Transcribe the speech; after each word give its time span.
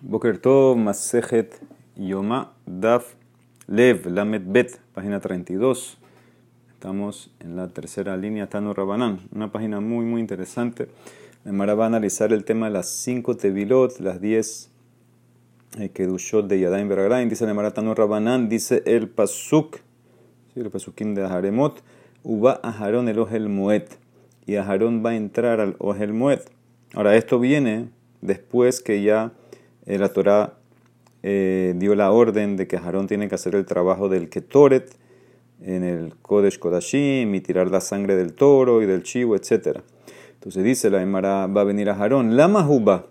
Boker 0.00 0.38
Tov, 0.38 0.76
Masejet 0.76 1.60
Yoma, 1.96 2.52
Daf, 2.66 3.16
Lev, 3.66 4.06
Lamet 4.06 4.44
Bet, 4.46 4.78
página 4.94 5.18
32. 5.18 5.98
Estamos 6.72 7.32
en 7.40 7.56
la 7.56 7.66
tercera 7.66 8.16
línea, 8.16 8.48
Tano 8.48 8.74
Rabanán. 8.74 9.18
Una 9.34 9.50
página 9.50 9.80
muy, 9.80 10.04
muy 10.04 10.20
interesante. 10.20 10.86
Mara 11.44 11.74
va 11.74 11.84
a 11.84 11.86
analizar 11.88 12.32
el 12.32 12.44
tema 12.44 12.66
de 12.66 12.74
las 12.74 12.88
cinco 12.88 13.36
tevilot, 13.36 13.98
las 13.98 14.20
diez 14.20 14.70
eh, 15.80 15.88
kedushot 15.88 16.46
de 16.46 16.60
Yadayim 16.60 16.88
Beragrain. 16.88 17.28
Dice 17.28 17.52
Mara 17.52 17.72
Tano 17.72 17.92
Rabanán, 17.92 18.48
dice 18.48 18.84
el 18.86 19.08
pasuk, 19.08 19.78
¿sí? 20.54 20.60
el 20.60 20.70
pasukim 20.70 21.14
de 21.14 21.24
Aharemot, 21.24 21.82
Uba 22.22 22.60
Aharón 22.62 23.08
el 23.08 23.18
Ohel 23.18 23.48
Moed. 23.48 23.88
Y 24.46 24.54
Aharón 24.54 25.04
va 25.04 25.10
a 25.10 25.16
entrar 25.16 25.58
al 25.58 25.74
Ohel 25.80 26.12
Moed. 26.12 26.42
Ahora, 26.94 27.16
esto 27.16 27.40
viene 27.40 27.88
después 28.20 28.80
que 28.80 29.02
ya 29.02 29.32
la 29.96 30.10
Torah 30.10 30.58
eh, 31.22 31.72
dio 31.76 31.94
la 31.94 32.10
orden 32.10 32.56
de 32.56 32.66
que 32.66 32.76
Aarón 32.76 33.06
tiene 33.06 33.28
que 33.28 33.34
hacer 33.34 33.54
el 33.54 33.64
trabajo 33.64 34.08
del 34.08 34.28
Ketoret 34.28 34.90
en 35.62 35.82
el 35.82 36.14
Kodesh 36.20 36.58
Kodashim 36.58 37.34
y 37.34 37.40
tirar 37.40 37.70
la 37.70 37.80
sangre 37.80 38.14
del 38.14 38.34
toro 38.34 38.82
y 38.82 38.86
del 38.86 39.02
chivo, 39.02 39.34
etc. 39.34 39.78
Entonces 40.34 40.62
dice 40.62 40.90
la 40.90 41.02
Emara, 41.02 41.46
va 41.46 41.62
a 41.62 41.64
venir 41.64 41.90
a 41.90 41.94
Aarón, 41.94 42.36
la 42.36 42.48
Mahuba. 42.48 43.06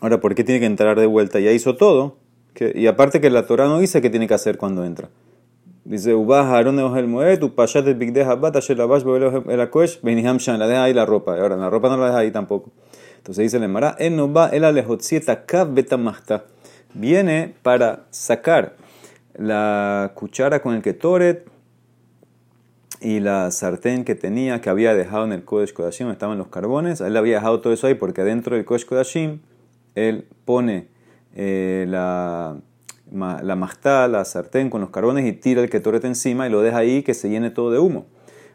Ahora, 0.00 0.20
¿por 0.20 0.34
qué 0.34 0.42
tiene 0.44 0.60
que 0.60 0.66
entrar 0.66 0.98
de 0.98 1.06
vuelta? 1.06 1.38
Ya 1.38 1.52
hizo 1.52 1.76
todo. 1.76 2.16
y 2.74 2.86
aparte 2.86 3.20
que 3.20 3.30
la 3.30 3.46
Torah 3.46 3.66
no 3.66 3.78
dice 3.78 4.02
qué 4.02 4.10
tiene 4.10 4.26
que 4.26 4.34
hacer 4.34 4.58
cuando 4.58 4.84
entra. 4.84 5.08
Dice, 5.84 6.14
Uba 6.14 6.40
Aarón 6.40 6.78
Ojel 6.78 7.08
Moed, 7.08 7.42
Upashat 7.42 7.86
el 7.86 7.94
Bigdeh 7.94 8.24
Habat, 8.24 8.54
Asher 8.56 8.76
Labash, 8.76 9.02
el 9.48 9.60
Akosh, 9.60 10.00
Beniham 10.02 10.38
la 10.58 10.68
deja 10.68 10.84
ahí 10.84 10.94
la 10.94 11.06
ropa. 11.06 11.40
Ahora, 11.40 11.56
la 11.56 11.70
ropa 11.70 11.88
no 11.88 11.96
la 11.96 12.06
deja 12.06 12.18
ahí 12.18 12.30
tampoco. 12.30 12.70
Entonces 13.22 13.44
dice 13.44 13.58
el 13.58 13.62
Emara, 13.62 13.94
en 14.00 14.16
no 14.16 14.32
va 14.32 14.48
el 14.48 14.64
alejotzieta 14.64 15.44
betamachta. 15.68 16.42
Viene 16.92 17.54
para 17.62 18.06
sacar 18.10 18.74
la 19.34 20.10
cuchara 20.16 20.60
con 20.60 20.74
el 20.74 20.82
ketoret 20.82 21.46
y 23.00 23.20
la 23.20 23.52
sartén 23.52 24.04
que 24.04 24.16
tenía, 24.16 24.60
que 24.60 24.70
había 24.70 24.92
dejado 24.94 25.24
en 25.24 25.30
el 25.30 25.44
Kodesh 25.44 25.72
Kodashim, 25.72 26.10
estaban 26.10 26.36
los 26.36 26.48
carbones. 26.48 27.00
Él 27.00 27.16
había 27.16 27.36
dejado 27.36 27.60
todo 27.60 27.72
eso 27.72 27.86
ahí 27.86 27.94
porque 27.94 28.24
dentro 28.24 28.56
del 28.56 28.64
Kodesh 28.64 28.86
Kodashim 28.86 29.38
él 29.94 30.26
pone 30.44 30.88
eh, 31.36 31.86
la, 31.88 32.56
la 33.12 34.08
la 34.08 34.24
sartén 34.24 34.68
con 34.68 34.80
los 34.80 34.90
carbones 34.90 35.26
y 35.26 35.32
tira 35.32 35.62
el 35.62 35.70
ketoret 35.70 36.04
encima 36.04 36.48
y 36.48 36.50
lo 36.50 36.60
deja 36.60 36.78
ahí 36.78 37.04
que 37.04 37.14
se 37.14 37.30
llene 37.30 37.50
todo 37.50 37.70
de 37.70 37.78
humo 37.78 38.04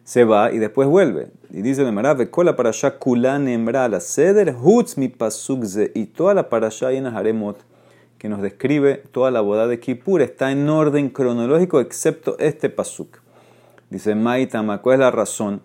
se 0.08 0.24
va 0.24 0.54
y 0.54 0.58
después 0.58 0.88
vuelve. 0.88 1.28
Y 1.52 1.62
dice 1.62 1.84
de 1.84 1.92
Marave, 1.92 2.30
cola 2.30 2.56
para 2.56 2.70
allá 2.70 2.98
kulan 2.98 3.50
embra 3.50 3.90
la 3.90 4.00
ceder 4.00 4.56
hutz 4.58 4.98
mi 4.98 5.10
pasukze. 5.10 5.92
Y 5.96 6.06
toda 6.06 6.34
la 6.34 6.48
para 6.48 6.68
allá 6.68 6.94
en 6.94 7.08
Haremot 7.08 7.58
que 8.18 8.30
nos 8.30 8.42
describe 8.42 9.04
toda 9.12 9.32
la 9.32 9.42
boda 9.42 9.68
de 9.68 9.82
Kippur 9.82 10.22
está 10.22 10.50
en 10.54 10.70
orden 10.70 11.10
cronológico 11.10 11.82
excepto 11.82 12.40
este 12.40 12.70
pasuk. 12.70 13.18
Dice 13.90 14.16
Maitama, 14.16 14.82
¿cuál 14.82 14.94
es 14.94 15.00
la 15.02 15.12
razón? 15.12 15.62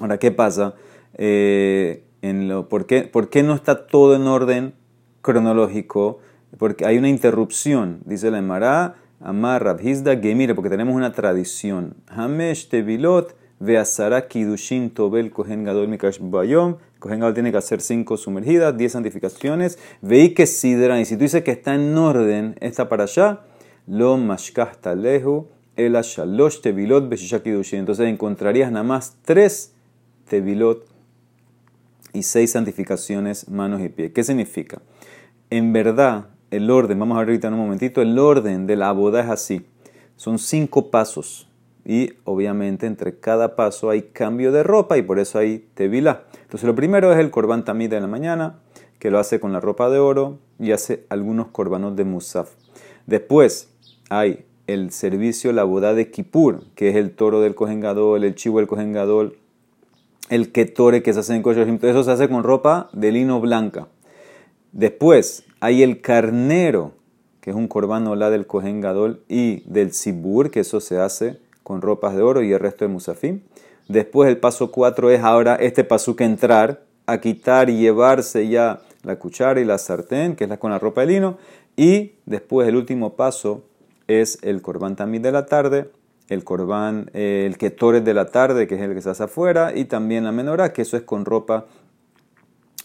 Ahora, 0.00 0.18
¿qué 0.18 0.32
pasa? 0.32 0.74
Eh, 1.14 2.04
en 2.20 2.48
lo, 2.48 2.68
¿por, 2.68 2.84
qué, 2.84 3.04
¿Por 3.04 3.30
qué 3.30 3.42
no 3.42 3.54
está 3.54 3.86
todo 3.86 4.16
en 4.16 4.26
orden 4.26 4.74
cronológico? 5.22 6.18
Porque 6.58 6.84
hay 6.84 6.98
una 6.98 7.08
interrupción. 7.08 8.00
Dice 8.04 8.30
la 8.30 8.36
Emara, 8.36 8.96
Amar 9.18 9.64
Rabhizda 9.64 10.14
Gemire, 10.18 10.54
porque 10.54 10.68
tenemos 10.68 10.94
una 10.94 11.14
tradición. 11.14 11.94
Hamesh 12.08 12.68
Tevilot 12.68 13.45
Veasara 13.58 14.28
Kidushin 14.28 14.90
Tobel 14.90 15.30
Kohen 15.30 15.64
Gadol 15.64 15.88
Mikash 15.88 16.18
Bayom. 16.20 16.76
Kohen 16.98 17.20
Gadol 17.20 17.34
tiene 17.34 17.52
que 17.52 17.58
hacer 17.58 17.80
cinco 17.80 18.16
sumergidas, 18.16 18.76
diez 18.76 18.92
santificaciones. 18.92 19.78
Veí 20.02 20.34
que 20.34 20.46
Sidra. 20.46 21.00
Y 21.00 21.04
si 21.04 21.16
tú 21.16 21.22
dices 21.22 21.42
que 21.42 21.52
está 21.52 21.74
en 21.74 21.96
orden, 21.96 22.56
está 22.60 22.88
para 22.88 23.04
allá. 23.04 23.40
Lo 23.86 24.16
Mashkah 24.16 24.72
Talehu. 24.80 25.48
El 25.76 25.92
Shalosh 25.94 26.60
Tevilot 26.60 27.08
Beshisha 27.08 27.42
Kidushin. 27.42 27.80
Entonces 27.80 28.08
encontrarías 28.08 28.70
nada 28.72 28.84
más 28.84 29.16
tres 29.24 29.74
Tevilot 30.28 30.86
y 32.16 32.22
seis 32.22 32.52
santificaciones, 32.52 33.48
manos 33.48 33.82
y 33.82 33.88
pies. 33.88 34.12
¿Qué 34.12 34.24
significa? 34.24 34.80
En 35.50 35.72
verdad, 35.72 36.28
el 36.50 36.70
orden, 36.70 36.98
vamos 36.98 37.16
a 37.16 37.20
ver 37.20 37.28
ahorita 37.28 37.48
en 37.48 37.54
un 37.54 37.60
momentito, 37.60 38.00
el 38.00 38.18
orden 38.18 38.66
de 38.66 38.76
la 38.76 38.90
boda 38.92 39.20
es 39.20 39.28
así. 39.28 39.66
Son 40.16 40.38
cinco 40.38 40.90
pasos 40.90 41.45
y 41.86 42.14
obviamente 42.24 42.86
entre 42.86 43.20
cada 43.20 43.54
paso 43.54 43.90
hay 43.90 44.02
cambio 44.02 44.50
de 44.50 44.64
ropa 44.64 44.98
y 44.98 45.02
por 45.02 45.20
eso 45.20 45.38
hay 45.38 45.68
tevila. 45.74 46.24
Entonces 46.42 46.66
lo 46.66 46.74
primero 46.74 47.12
es 47.12 47.18
el 47.18 47.30
korban 47.30 47.64
tamid 47.64 47.90
de 47.90 48.00
la 48.00 48.08
mañana, 48.08 48.58
que 48.98 49.12
lo 49.12 49.20
hace 49.20 49.38
con 49.38 49.52
la 49.52 49.60
ropa 49.60 49.88
de 49.88 50.00
oro 50.00 50.38
y 50.58 50.72
hace 50.72 51.06
algunos 51.10 51.46
korbanos 51.48 51.94
de 51.94 52.04
musaf. 52.04 52.50
Después 53.06 53.70
hay 54.10 54.44
el 54.66 54.90
servicio, 54.90 55.52
la 55.52 55.62
boda 55.62 55.94
de 55.94 56.10
Kippur, 56.10 56.64
que 56.74 56.88
es 56.88 56.96
el 56.96 57.12
toro 57.12 57.40
del 57.40 57.54
cojengador, 57.54 58.24
el 58.24 58.34
chivo 58.34 58.58
del 58.58 58.66
cojengador, 58.66 59.36
el 60.28 60.50
ketore 60.50 61.04
que 61.04 61.12
se 61.12 61.20
hace 61.20 61.36
en 61.36 61.42
todo 61.44 61.90
eso 61.90 62.02
se 62.02 62.10
hace 62.10 62.28
con 62.28 62.42
ropa 62.42 62.90
de 62.94 63.12
lino 63.12 63.40
blanca. 63.40 63.86
Después 64.72 65.44
hay 65.60 65.84
el 65.84 66.00
carnero, 66.00 66.94
que 67.40 67.50
es 67.50 67.56
un 67.56 67.68
korban 67.68 68.08
olá 68.08 68.28
del 68.28 68.48
cojengador 68.48 69.20
y 69.28 69.62
del 69.70 69.92
sibur, 69.92 70.50
que 70.50 70.60
eso 70.60 70.80
se 70.80 70.98
hace 70.98 71.45
con 71.66 71.82
ropas 71.82 72.14
de 72.14 72.22
oro 72.22 72.42
y 72.42 72.52
el 72.52 72.60
resto 72.60 72.84
de 72.84 72.92
musafim. 72.92 73.40
Después 73.88 74.28
el 74.28 74.38
paso 74.38 74.70
4 74.70 75.10
es 75.10 75.20
ahora 75.20 75.56
este 75.56 75.82
paso 75.82 76.14
que 76.14 76.22
entrar 76.22 76.84
a 77.06 77.20
quitar 77.20 77.70
y 77.70 77.76
llevarse 77.76 78.46
ya 78.46 78.82
la 79.02 79.18
cuchara 79.18 79.60
y 79.60 79.64
la 79.64 79.76
sartén, 79.76 80.36
que 80.36 80.44
es 80.44 80.50
la 80.50 80.58
con 80.58 80.70
la 80.70 80.78
ropa 80.78 81.00
de 81.00 81.08
lino. 81.08 81.38
Y 81.74 82.12
después 82.24 82.68
el 82.68 82.76
último 82.76 83.16
paso 83.16 83.64
es 84.06 84.38
el 84.42 84.62
corbán 84.62 84.94
también 84.94 85.24
de 85.24 85.32
la 85.32 85.46
tarde, 85.46 85.90
el 86.28 86.44
corbán, 86.44 87.10
eh, 87.14 87.46
el 87.48 87.58
ketores 87.58 88.04
de 88.04 88.14
la 88.14 88.26
tarde, 88.26 88.68
que 88.68 88.76
es 88.76 88.80
el 88.80 88.94
que 88.94 89.02
se 89.02 89.10
hace 89.10 89.24
afuera, 89.24 89.72
y 89.74 89.86
también 89.86 90.22
la 90.22 90.30
menorá, 90.30 90.72
que 90.72 90.82
eso 90.82 90.96
es 90.96 91.02
con 91.02 91.24
ropa 91.24 91.66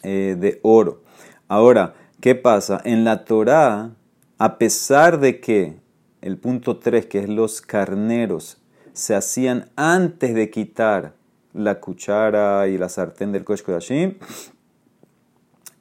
eh, 0.01 0.35
de 0.39 0.59
oro. 0.63 1.03
Ahora, 1.47 1.93
¿qué 2.19 2.33
pasa? 2.33 2.81
En 2.83 3.03
la 3.03 3.25
Torá, 3.25 3.91
a 4.39 4.57
pesar 4.57 5.19
de 5.19 5.39
que 5.39 5.75
el 6.21 6.39
punto 6.39 6.77
3, 6.77 7.05
que 7.05 7.19
es 7.19 7.29
los 7.29 7.61
carneros, 7.61 8.60
se 8.93 9.15
hacían 9.15 9.69
antes 9.75 10.33
de 10.33 10.49
quitar 10.49 11.13
la 11.53 11.79
cuchara 11.79 12.67
y 12.67 12.77
la 12.77 12.89
sartén 12.89 13.31
del 13.31 13.43
Kosh 13.43 13.63
Kodashim, 13.63 14.15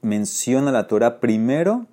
menciona 0.03 0.73
la 0.73 0.87
Torah 0.87 1.21
primero 1.21 1.87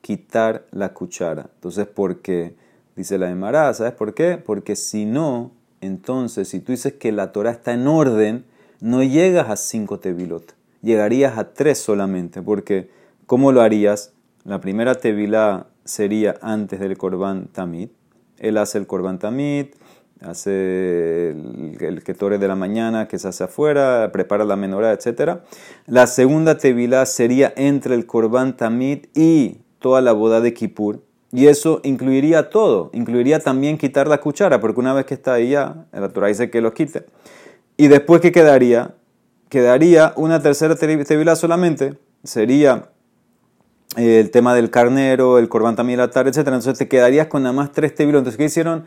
quitar 0.00 0.66
la 0.70 0.92
cuchara. 0.92 1.50
Entonces, 1.54 1.86
¿por 1.86 2.20
qué? 2.20 2.54
Dice 2.94 3.18
la 3.18 3.30
Emara, 3.30 3.72
¿sabes 3.74 3.92
por 3.92 4.14
qué? 4.14 4.38
Porque 4.38 4.76
si 4.76 5.04
no, 5.04 5.50
entonces, 5.80 6.48
si 6.48 6.60
tú 6.60 6.72
dices 6.72 6.94
que 6.94 7.12
la 7.12 7.32
Torah 7.32 7.50
está 7.50 7.74
en 7.74 7.86
orden, 7.86 8.44
no 8.80 9.02
llegas 9.02 9.50
a 9.50 9.56
cinco 9.56 9.98
tevilot, 9.98 10.54
llegarías 10.82 11.38
a 11.38 11.52
tres 11.52 11.78
solamente, 11.78 12.42
porque 12.42 12.90
¿cómo 13.26 13.52
lo 13.52 13.62
harías? 13.62 14.12
La 14.44 14.60
primera 14.60 14.94
tevilá 14.94 15.66
sería 15.84 16.36
antes 16.40 16.80
del 16.80 16.96
Korban 16.96 17.48
Tamid, 17.48 17.88
él 18.38 18.58
hace 18.58 18.78
el 18.78 18.86
Korban 18.86 19.18
Tamid, 19.18 19.66
hace 20.20 21.30
el, 21.30 21.76
el 21.80 22.02
ketore 22.02 22.38
de 22.38 22.48
la 22.48 22.56
mañana 22.56 23.08
que 23.08 23.18
se 23.18 23.28
hace 23.28 23.44
afuera, 23.44 24.10
prepara 24.12 24.44
la 24.44 24.56
menorá, 24.56 24.92
etc. 24.92 25.38
La 25.86 26.06
segunda 26.06 26.58
tevilá 26.58 27.04
sería 27.06 27.52
entre 27.56 27.94
el 27.94 28.06
korban 28.06 28.56
tamid 28.56 29.06
y 29.14 29.58
toda 29.78 30.00
la 30.00 30.12
boda 30.12 30.40
de 30.40 30.54
Kippur. 30.54 31.00
Y 31.32 31.48
eso 31.48 31.80
incluiría 31.82 32.50
todo, 32.50 32.90
incluiría 32.92 33.40
también 33.40 33.78
quitar 33.78 34.08
la 34.08 34.18
cuchara, 34.18 34.60
porque 34.60 34.80
una 34.80 34.94
vez 34.94 35.06
que 35.06 35.14
está 35.14 35.34
ahí 35.34 35.50
ya, 35.50 35.86
la 35.92 36.08
Torah 36.08 36.28
dice 36.28 36.50
que 36.50 36.60
lo 36.60 36.72
quite. 36.72 37.04
Y 37.76 37.88
después, 37.88 38.20
¿qué 38.20 38.32
quedaría? 38.32 38.94
Quedaría 39.48 40.12
una 40.16 40.40
tercera 40.40 40.76
tevilá 40.76 41.36
solamente, 41.36 41.98
sería 42.24 42.90
eh, 43.96 44.20
el 44.20 44.30
tema 44.30 44.54
del 44.54 44.70
carnero, 44.70 45.38
el 45.38 45.48
korban 45.48 45.76
tamid, 45.76 45.96
la 45.98 46.10
tarde, 46.10 46.30
etc. 46.30 46.38
Entonces 46.38 46.78
te 46.78 46.88
quedarías 46.88 47.26
con 47.26 47.42
nada 47.42 47.52
más 47.52 47.72
tres 47.72 47.94
tevilos. 47.94 48.20
Entonces, 48.20 48.38
¿qué 48.38 48.44
hicieron? 48.44 48.84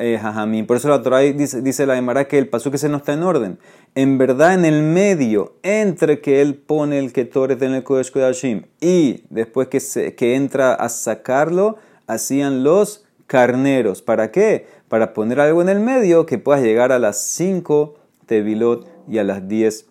Eh, 0.00 0.64
Por 0.66 0.76
eso 0.76 0.88
la 0.88 1.02
Torah 1.02 1.20
dice, 1.20 1.62
dice 1.62 1.86
la 1.86 1.96
Emara 1.96 2.26
que 2.26 2.38
el 2.38 2.48
paso 2.48 2.70
que 2.70 2.78
se 2.78 2.88
no 2.88 2.96
está 2.96 3.12
en 3.12 3.22
orden. 3.22 3.58
En 3.94 4.18
verdad, 4.18 4.54
en 4.54 4.64
el 4.64 4.82
medio, 4.82 5.54
entre 5.62 6.20
que 6.20 6.40
él 6.40 6.54
pone 6.54 6.98
el 6.98 7.12
Ketoret 7.12 7.60
en 7.62 7.74
el 7.74 7.82
Kodesh 7.82 8.10
Kodashim 8.10 8.62
y 8.80 9.24
después 9.30 9.68
que, 9.68 9.80
se, 9.80 10.14
que 10.14 10.34
entra 10.34 10.74
a 10.74 10.88
sacarlo, 10.88 11.76
hacían 12.06 12.64
los 12.64 13.04
carneros. 13.26 14.02
¿Para 14.02 14.30
qué? 14.30 14.66
Para 14.88 15.12
poner 15.12 15.40
algo 15.40 15.62
en 15.62 15.68
el 15.68 15.80
medio 15.80 16.26
que 16.26 16.38
puedas 16.38 16.62
llegar 16.62 16.92
a 16.92 16.98
las 16.98 17.20
5 17.22 17.96
Tevilot 18.26 18.86
y 19.08 19.18
a 19.18 19.24
las 19.24 19.48
10 19.48 19.86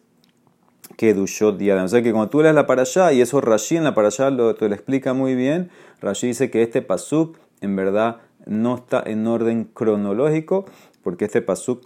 Kedushot 0.97 1.57
diadas. 1.57 1.85
O 1.85 1.87
sea 1.87 2.01
que 2.01 2.11
cuando 2.11 2.29
tú 2.29 2.41
lees 2.41 2.55
la 2.55 2.65
allá, 2.67 3.13
y 3.13 3.21
eso 3.21 3.39
Rashi 3.39 3.77
en 3.77 3.85
la 3.85 3.91
allá 3.91 4.29
lo, 4.29 4.55
te 4.55 4.67
lo 4.67 4.75
explica 4.75 5.13
muy 5.13 5.35
bien, 5.35 5.69
Rashi 6.01 6.27
dice 6.27 6.49
que 6.49 6.61
este 6.61 6.81
pasuk 6.81 7.37
en 7.61 7.75
verdad 7.75 8.17
no 8.45 8.75
está 8.75 9.03
en 9.05 9.27
orden 9.27 9.65
cronológico, 9.65 10.65
porque 11.03 11.25
este 11.25 11.41
pasuk 11.41 11.83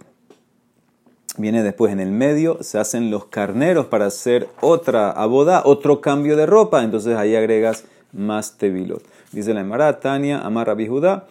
viene 1.36 1.62
después 1.62 1.92
en 1.92 2.00
el 2.00 2.10
medio, 2.10 2.62
se 2.62 2.78
hacen 2.78 3.10
los 3.10 3.26
carneros 3.26 3.86
para 3.86 4.06
hacer 4.06 4.48
otra 4.60 5.10
aboda, 5.10 5.62
otro 5.64 6.00
cambio 6.00 6.36
de 6.36 6.46
ropa, 6.46 6.84
entonces 6.84 7.16
ahí 7.16 7.34
agregas 7.34 7.84
más 8.12 8.56
tevilot. 8.56 9.02
Dice 9.32 9.52
la 9.52 9.62
Emara, 9.62 9.98
Tania, 9.98 10.38
Amar 10.40 10.68
Rabbi 10.68 10.84
esta 10.84 11.26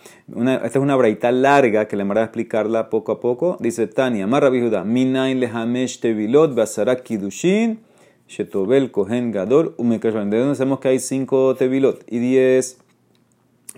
es 0.66 0.76
una 0.76 0.98
braita 0.98 1.32
larga 1.32 1.88
que 1.88 1.96
la 1.96 2.02
Emara 2.02 2.22
a 2.22 2.26
explicarla 2.26 2.90
poco 2.90 3.14
a 3.14 3.22
poco. 3.22 3.56
Dice 3.62 3.88
Tania, 3.88 4.26
Amar 4.26 4.44
Rabbi 4.44 4.60
Judá, 4.60 4.84
Minain 4.84 5.40
lehamesh 5.40 6.02
tevilot, 6.02 6.54
basara 6.54 6.98
kidushin, 6.98 7.80
shetobel 8.28 8.92
kohen 8.92 9.32
gadol, 9.32 9.74
umekashvan. 9.78 10.30
¿De 10.30 10.40
dónde 10.40 10.56
sabemos 10.56 10.82
que 10.82 10.90
hay 10.90 11.00
cinco 11.00 11.56
tevilot 11.56 12.04
y 12.08 12.20
diez 12.20 12.83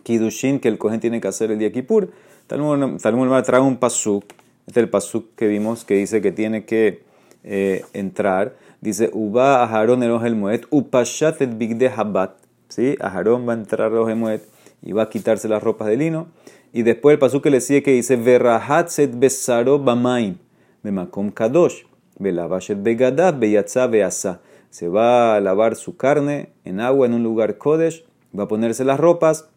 kidushin 0.06 0.60
que 0.60 0.70
el 0.70 0.78
kohen 0.78 1.00
tiene 1.02 1.20
que 1.20 1.28
hacer 1.28 1.52
el 1.52 1.58
día 1.60 1.72
Kippur? 1.72 2.12
Talmud 2.48 3.42
trae 3.44 3.60
un 3.60 3.78
pasuk, 3.78 4.24
este 4.68 4.80
es 4.80 4.84
el 4.84 4.90
pasuk 4.90 5.36
que 5.36 5.48
vimos 5.48 5.84
que 5.84 5.96
dice 5.96 6.22
que 6.22 6.32
tiene 6.32 6.64
que 6.66 7.02
eh, 7.44 7.84
entrar. 7.94 8.56
Dice, 8.82 9.10
Uba 9.14 9.64
Aharon 9.64 10.04
el 10.04 10.36
Moed, 10.36 10.66
Upashat 10.70 11.42
et 11.42 11.58
bigde 11.58 11.90
habat. 11.90 12.38
¿Sí? 12.70 12.98
Aharón 13.00 13.48
va 13.48 13.54
a 13.54 13.56
entrar 13.56 13.92
a 13.94 14.16
Moed 14.16 14.42
y 14.82 14.92
va 14.92 15.04
a 15.04 15.10
quitarse 15.10 15.48
las 15.48 15.64
ropas 15.64 15.88
de 15.88 15.98
lino. 15.98 16.28
Y 16.72 16.84
después 16.84 17.14
el 17.14 17.20
pasú 17.20 17.42
que 17.42 17.50
le 17.50 17.62
sigue 17.62 17.82
que 17.82 17.92
dice, 17.92 18.16
Verrahat 18.16 18.90
set 18.90 19.18
besaro 19.18 19.80
bamaim, 19.80 20.38
bemakom 20.84 21.32
kadosh, 21.32 21.84
belavashet 22.20 22.84
begadat, 22.84 23.40
beyatza 23.40 23.88
beasa. 23.88 24.42
Se 24.70 24.88
va 24.88 25.36
a 25.36 25.42
lavar 25.42 25.76
su 25.76 25.96
carne 25.96 26.50
en 26.64 26.80
agua 26.80 27.08
en 27.08 27.14
un 27.14 27.24
lugar 27.24 27.58
kodesh, 27.58 28.04
va 28.38 28.44
a 28.44 28.48
ponerse 28.48 28.84
las 28.84 29.00
ropas 29.00 29.48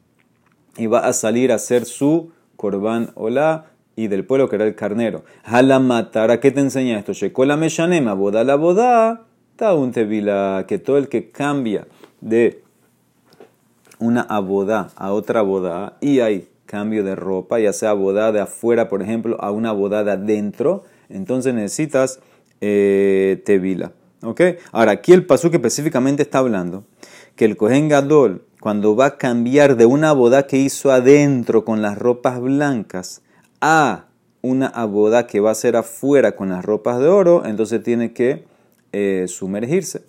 y 0.79 0.87
va 0.87 1.01
a 1.01 1.13
salir 1.13 1.53
a 1.53 1.57
hacer 1.57 1.85
su 1.85 2.31
korban 2.57 3.11
hola 3.15 3.67
y 3.97 4.07
del 4.09 4.25
pueblo 4.25 4.49
que 4.49 4.57
era 4.57 4.65
el 4.65 4.75
carnero. 4.75 5.25
Halamatara, 5.45 6.41
¿qué 6.41 6.53
te 6.53 6.61
enseña 6.61 6.99
esto? 6.99 7.13
Shekola 7.13 7.57
meshanema, 7.57 8.15
boda 8.15 8.45
la 8.45 8.55
boda, 8.55 9.27
ta 9.57 9.75
un 9.75 9.91
tevila, 9.91 10.65
que 10.69 10.79
todo 10.79 10.99
el 10.99 11.09
que 11.09 11.31
cambia 11.31 11.87
de 12.21 12.63
una 13.99 14.23
abodá 14.23 14.91
a 14.97 15.13
otra 15.13 15.43
boda 15.43 15.97
y 16.01 16.21
hay 16.21 16.49
cambio 16.67 17.03
de 17.03 17.17
ropa, 17.17 17.59
ya 17.59 17.73
sea 17.73 17.93
boda 17.93 18.31
de 18.31 18.41
afuera, 18.41 18.89
por 18.89 19.03
ejemplo, 19.03 19.37
a 19.41 19.51
una 19.51 19.73
boda 19.73 20.05
de 20.05 20.13
adentro, 20.13 20.85
entonces 21.09 21.55
necesitas 21.55 22.21
eh, 22.61 23.43
tevila. 23.45 23.93
¿Ok? 24.23 24.41
Ahora, 24.73 24.93
aquí 24.93 25.13
el 25.13 25.27
pasú 25.27 25.51
que 25.51 25.57
específicamente 25.57 26.23
está 26.23 26.39
hablando, 26.39 26.85
que 27.37 27.45
el 27.45 27.57
Kohen 27.57 27.89
Gadol, 27.89 28.43
cuando 28.61 28.97
va 28.97 29.07
a 29.07 29.17
cambiar 29.19 29.77
de 29.77 29.87
una 29.87 30.13
boda 30.13 30.47
que 30.47 30.59
hizo 30.59 30.91
adentro 30.91 31.65
con 31.65 31.83
las 31.83 31.97
ropas 31.99 32.41
blancas 32.41 33.23
a 33.61 34.07
una 34.43 34.67
aboda 34.69 35.27
que 35.27 35.41
va 35.41 35.51
a 35.51 35.55
ser 35.55 35.77
afuera 35.77 36.37
con 36.37 36.51
las 36.51 36.65
ropas 36.65 36.99
de 36.99 37.09
oro, 37.09 37.45
entonces 37.45 37.83
tiene 37.83 38.13
que 38.13 38.45
eh, 38.93 39.27
sumergirse. 39.29 40.03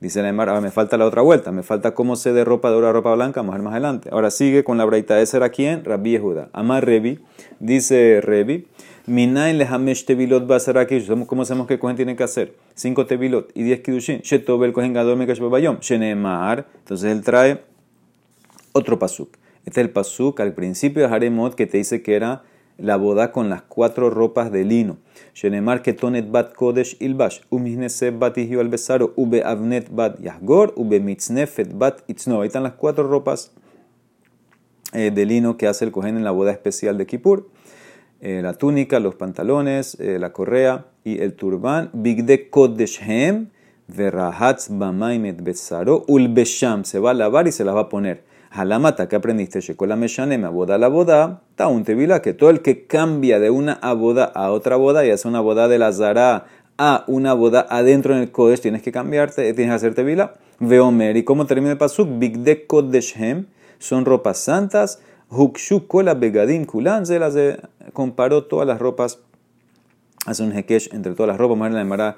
Dice 0.00 0.22
la 0.22 0.28
Emara, 0.28 0.60
me 0.60 0.70
falta 0.70 0.96
la 0.96 1.06
otra 1.06 1.22
vuelta, 1.22 1.52
me 1.52 1.62
falta 1.62 1.94
cómo 1.94 2.16
se 2.16 2.32
de 2.32 2.44
ropa 2.44 2.70
de 2.70 2.76
oro 2.76 2.88
a 2.88 2.92
ropa 2.92 3.14
blanca, 3.14 3.40
vamos 3.40 3.54
a 3.54 3.58
ver 3.58 3.64
más 3.64 3.72
adelante. 3.72 4.08
Ahora 4.12 4.30
sigue 4.30 4.64
con 4.64 4.76
la 4.78 4.84
braita 4.84 5.14
de 5.14 5.26
ser 5.26 5.42
aquí 5.42 5.66
en 5.66 5.84
Rabbi 5.84 6.12
Yehuda. 6.12 6.48
Amar 6.52 6.84
Revi, 6.84 7.20
dice 7.60 8.20
Revi, 8.20 8.66
Minain 9.06 9.56
lehamesh 9.56 10.04
tevilot 10.04 10.46
basaraki, 10.46 11.06
¿cómo 11.26 11.44
sabemos 11.44 11.66
que 11.66 11.74
el 11.74 11.80
cohen 11.80 11.96
tiene 11.96 12.14
que 12.14 12.24
hacer? 12.24 12.54
Cinco 12.74 13.06
tevilot 13.06 13.50
y 13.54 13.62
diez 13.62 13.80
kidushin. 13.80 14.20
Shetobel 14.20 14.72
cohen 14.72 14.92
gadol 14.92 15.16
mekash. 15.16 15.40
Shenemar, 15.80 16.66
entonces 16.80 17.10
él 17.10 17.22
trae 17.22 17.67
otro 18.72 18.98
pasuk. 18.98 19.36
Este 19.64 19.80
es 19.80 19.86
el 19.86 19.90
pasuk 19.90 20.40
al 20.40 20.54
principio 20.54 21.06
de 21.06 21.14
Haremot 21.14 21.54
que 21.54 21.66
te 21.66 21.78
dice 21.78 22.02
que 22.02 22.14
era 22.14 22.42
la 22.78 22.96
boda 22.96 23.32
con 23.32 23.50
las 23.50 23.62
cuatro 23.62 24.08
ropas 24.08 24.50
de 24.52 24.64
lino. 24.64 24.98
Shenemar 25.34 25.82
ketonet 25.82 26.30
bat 26.30 26.54
kodesh 26.54 26.96
ilbash, 27.00 27.40
umisneseb 27.50 28.18
bat 28.18 28.38
al 28.38 28.68
besaro, 28.68 29.12
ube 29.16 29.42
avnet 29.44 29.90
bat 29.90 30.18
yahgor, 30.20 30.72
ube 30.76 31.00
mitznefet 31.00 31.76
bat 31.76 32.02
itzno. 32.06 32.40
Ahí 32.40 32.46
están 32.46 32.62
las 32.62 32.74
cuatro 32.74 33.08
ropas 33.08 33.52
eh, 34.94 35.10
de 35.10 35.26
lino 35.26 35.56
que 35.56 35.66
hace 35.66 35.84
el 35.84 35.92
cohen 35.92 36.16
en 36.16 36.24
la 36.24 36.30
boda 36.30 36.52
especial 36.52 36.96
de 36.96 37.06
Kippur. 37.06 37.48
Eh, 38.20 38.40
la 38.42 38.54
túnica, 38.54 38.98
los 39.00 39.16
pantalones, 39.16 39.96
eh, 40.00 40.18
la 40.18 40.32
correa 40.32 40.86
y 41.04 41.20
el 41.20 41.34
turbán. 41.34 41.90
Bigde 41.92 42.48
kodeshem, 42.48 43.48
verrahatz 43.88 44.68
bamaimet 44.70 45.42
besaro, 45.42 46.04
ulbesham. 46.08 46.84
Se 46.84 47.00
va 47.00 47.10
a 47.10 47.14
lavar 47.14 47.48
y 47.48 47.52
se 47.52 47.64
las 47.64 47.74
va 47.74 47.82
a 47.82 47.88
poner. 47.88 48.27
Halamata, 48.50 49.08
que 49.08 49.16
aprendiste? 49.16 49.60
Shekola 49.60 49.96
meshanema, 49.96 50.48
boda 50.48 50.78
la 50.78 50.88
boda, 50.88 51.42
un 51.58 51.84
tevila, 51.84 52.22
que 52.22 52.32
todo 52.32 52.50
el 52.50 52.62
que 52.62 52.86
cambia 52.86 53.38
de 53.38 53.50
una 53.50 53.74
boda 53.94 54.24
a 54.24 54.50
otra 54.50 54.76
boda 54.76 55.04
y 55.04 55.10
hace 55.10 55.28
una 55.28 55.40
boda 55.40 55.68
de 55.68 55.78
la 55.78 55.92
zara 55.92 56.46
a 56.78 57.04
una 57.08 57.34
boda 57.34 57.66
adentro 57.68 58.14
en 58.14 58.20
el 58.20 58.30
Kodesh, 58.30 58.60
tienes 58.60 58.82
que 58.82 58.92
cambiarte, 58.92 59.52
tienes 59.54 59.72
que 59.72 59.76
hacer 59.76 59.94
tevila. 59.94 60.34
Veomer, 60.60 61.16
¿y 61.16 61.24
cómo 61.24 61.44
termina 61.46 61.72
el 61.72 61.78
pasuk? 61.78 62.08
Bigde 62.18 62.66
Kodeshem, 62.66 63.46
son 63.78 64.04
ropas 64.04 64.38
santas, 64.38 65.00
Hukshu 65.30 65.86
begadim 66.16 66.64
kulan, 66.64 67.04
se 67.04 67.18
las 67.18 67.34
comparó 67.92 68.44
todas 68.44 68.66
las 68.66 68.78
ropas, 68.78 69.18
hace 70.24 70.42
un 70.42 70.56
hekesh 70.56 70.94
entre 70.94 71.12
todas 71.14 71.28
las 71.28 71.38
ropas, 71.38 71.70
en 71.70 71.88
la 71.88 72.16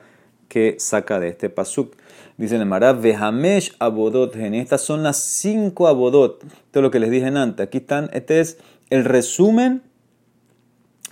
que 0.48 0.76
saca 0.78 1.18
de 1.18 1.28
este 1.28 1.50
pasuk. 1.50 1.94
Dice 2.40 2.56
el 2.56 2.64
Mará, 2.64 2.94
Vehamesh 2.94 3.75
abodot 3.78 4.34
Estas 4.34 4.81
son 4.81 5.02
las 5.02 5.19
cinco 5.19 5.88
abodot. 5.88 6.42
Es 6.72 6.81
lo 6.81 6.90
que 6.90 6.98
les 6.98 7.10
dije 7.10 7.26
antes. 7.26 7.66
Aquí 7.66 7.76
están, 7.76 8.08
este 8.14 8.40
es 8.40 8.56
el 8.88 9.04
resumen 9.04 9.82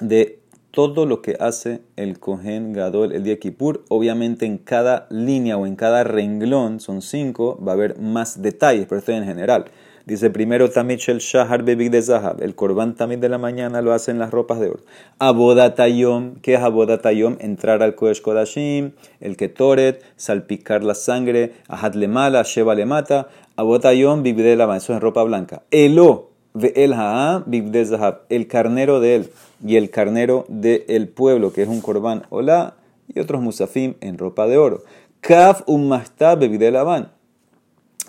de 0.01 0.41
todo 0.71 1.05
lo 1.05 1.21
que 1.21 1.37
hace 1.39 1.83
el 1.97 2.19
Kohen 2.19 2.73
Gadol 2.73 3.13
el 3.13 3.25
día 3.25 3.39
Kippur. 3.39 3.85
Obviamente 3.91 4.47
en 4.47 4.57
cada 4.57 5.07
línea 5.11 5.59
o 5.59 5.67
en 5.67 5.77
cada 5.77 6.03
renglón, 6.03 6.81
son 6.81 7.03
cinco, 7.03 7.63
va 7.63 7.73
a 7.73 7.75
haber 7.75 7.99
más 7.99 8.41
detalles, 8.41 8.87
pero 8.89 8.99
esto 8.99 9.13
en 9.13 9.27
general. 9.27 9.67
Dice 10.09 10.31
primero 10.31 10.71
Tamid 10.71 11.01
Shel 11.01 11.19
Shahar 11.19 11.65
Bebig 11.65 11.91
de 11.91 12.01
Zahab. 12.01 12.43
El 12.43 12.55
Korban 12.55 12.95
Tamid 12.95 13.19
de 13.19 13.29
la 13.29 13.37
mañana 13.37 13.83
lo 13.83 13.93
hacen 13.93 14.19
las 14.19 14.31
ropas 14.31 14.59
de 14.59 14.71
oro. 14.71 14.81
Abodatayom. 15.19 16.37
¿Qué 16.37 16.55
es 16.55 16.61
Abodatayom? 16.61 17.37
Entrar 17.41 17.83
al 17.83 17.95
Kodesh 17.95 18.23
Kodashim. 18.23 18.93
El 19.21 19.37
Ketoret. 19.37 20.03
Salpicar 20.17 20.83
la 20.83 20.95
sangre. 20.95 21.53
Ahad 21.69 21.93
le 21.93 22.09
mala. 22.09 22.43
Sheba 22.43 22.75
le 22.75 22.87
mata. 22.87 23.29
Abodatayom 23.57 24.23
de 24.23 24.57
la 24.57 24.79
Eso 24.79 24.95
es 24.95 25.01
ropa 25.03 25.23
blanca. 25.25 25.61
Elo. 25.71 26.31
El 26.55 26.95
Ha'a 26.95 27.45
de 27.45 27.85
Zahab. 27.85 28.23
El 28.31 28.47
carnero 28.47 29.01
de 29.01 29.15
él. 29.15 29.31
Y 29.63 29.77
el 29.77 29.91
carnero 29.91 30.47
del 30.49 31.09
pueblo, 31.09 31.53
que 31.53 31.65
es 31.65 31.69
un 31.69 31.83
Korban 31.83 32.23
Hola. 32.31 32.77
Y 33.15 33.21
otros 33.21 33.43
Musafim 33.43 33.93
en 34.01 34.17
ropa 34.17 34.47
de 34.47 34.57
oro. 34.57 34.85
Kaf 35.21 35.65
Ummasta 35.67 36.35
de 36.37 36.71
Laban 36.71 37.18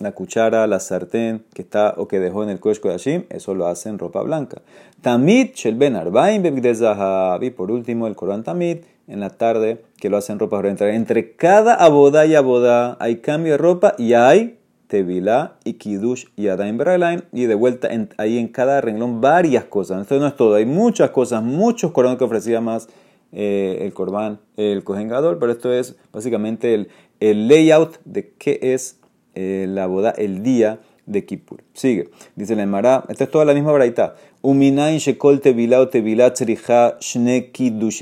la 0.04 0.12
cuchara, 0.12 0.66
la 0.68 0.80
sartén 0.80 1.44
que 1.54 1.62
está 1.62 1.94
o 1.98 2.08
que 2.08 2.20
dejó 2.20 2.44
en 2.44 2.50
el 2.50 2.60
de 2.60 2.80
Kodashim, 2.80 3.24
eso 3.30 3.54
lo 3.56 3.68
hace 3.68 3.90
en 3.90 4.00
ropa 4.00 4.22
blanca. 4.22 4.62
Tamid 5.02 5.54
shel 5.54 5.82
arbaim 5.96 6.44
Y 6.46 7.50
por 7.52 7.72
último, 7.72 8.08
el 8.08 8.16
Corán 8.16 8.44
Tamid, 8.44 8.80
en 9.08 9.20
la 9.20 9.30
tarde, 9.30 9.82
que 10.00 10.10
lo 10.10 10.18
hace 10.18 10.34
en 10.34 10.40
ropa 10.40 10.60
blanca. 10.60 10.90
Entre 10.94 11.36
cada 11.36 11.74
aboda 11.74 12.26
y 12.26 12.36
aboda 12.36 12.98
hay 13.00 13.18
cambio 13.18 13.54
de 13.54 13.58
ropa 13.58 13.96
y 13.98 14.14
hay 14.14 14.58
tevilá 14.88 15.56
y 15.64 15.74
kiddush 15.74 16.26
y 16.36 16.48
adaim 16.48 16.78
beralaim. 16.78 17.22
Y 17.32 17.46
de 17.46 17.56
vuelta 17.56 17.90
ahí 18.18 18.38
en 18.38 18.48
cada 18.48 18.82
renglón 18.82 19.22
varias 19.22 19.66
cosas. 19.66 20.02
Esto 20.02 20.20
no 20.20 20.28
es 20.28 20.36
todo, 20.36 20.56
hay 20.56 20.66
muchas 20.66 21.12
cosas, 21.12 21.44
muchos 21.44 21.92
Corán 21.92 22.18
que 22.18 22.24
ofrecía 22.24 22.62
más 22.62 22.88
eh, 23.32 23.80
el 23.82 23.94
Corban, 23.94 24.40
el 24.58 24.84
Cojengador, 24.84 25.40
pero 25.40 25.52
esto 25.52 25.72
es 25.72 25.96
básicamente 26.12 26.74
el, 26.74 26.90
el 27.20 27.48
layout 27.48 28.00
de 28.06 28.32
qué 28.38 28.60
es 28.62 28.99
eh, 29.36 29.66
la 29.68 29.88
boda 29.88 30.12
el 30.12 30.44
día 30.44 30.80
de 31.06 31.26
Kippur. 31.26 31.64
Sigue, 31.74 32.10
dice 32.36 32.56
la 32.56 32.64
Emara, 32.64 33.04
esta 33.10 33.26
es 33.26 33.32
toda 33.32 33.46
la 33.46 33.54
misma 33.54 33.72
braita. 33.72 34.16
Uminain 34.42 35.00
shekol 35.00 35.42
o 35.44 37.00
shne 37.00 37.52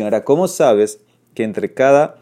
Ahora, 0.03 0.23
¿cómo 0.23 0.47
sabes 0.47 0.99
que 1.33 1.43
entre 1.43 1.73
cada, 1.73 2.17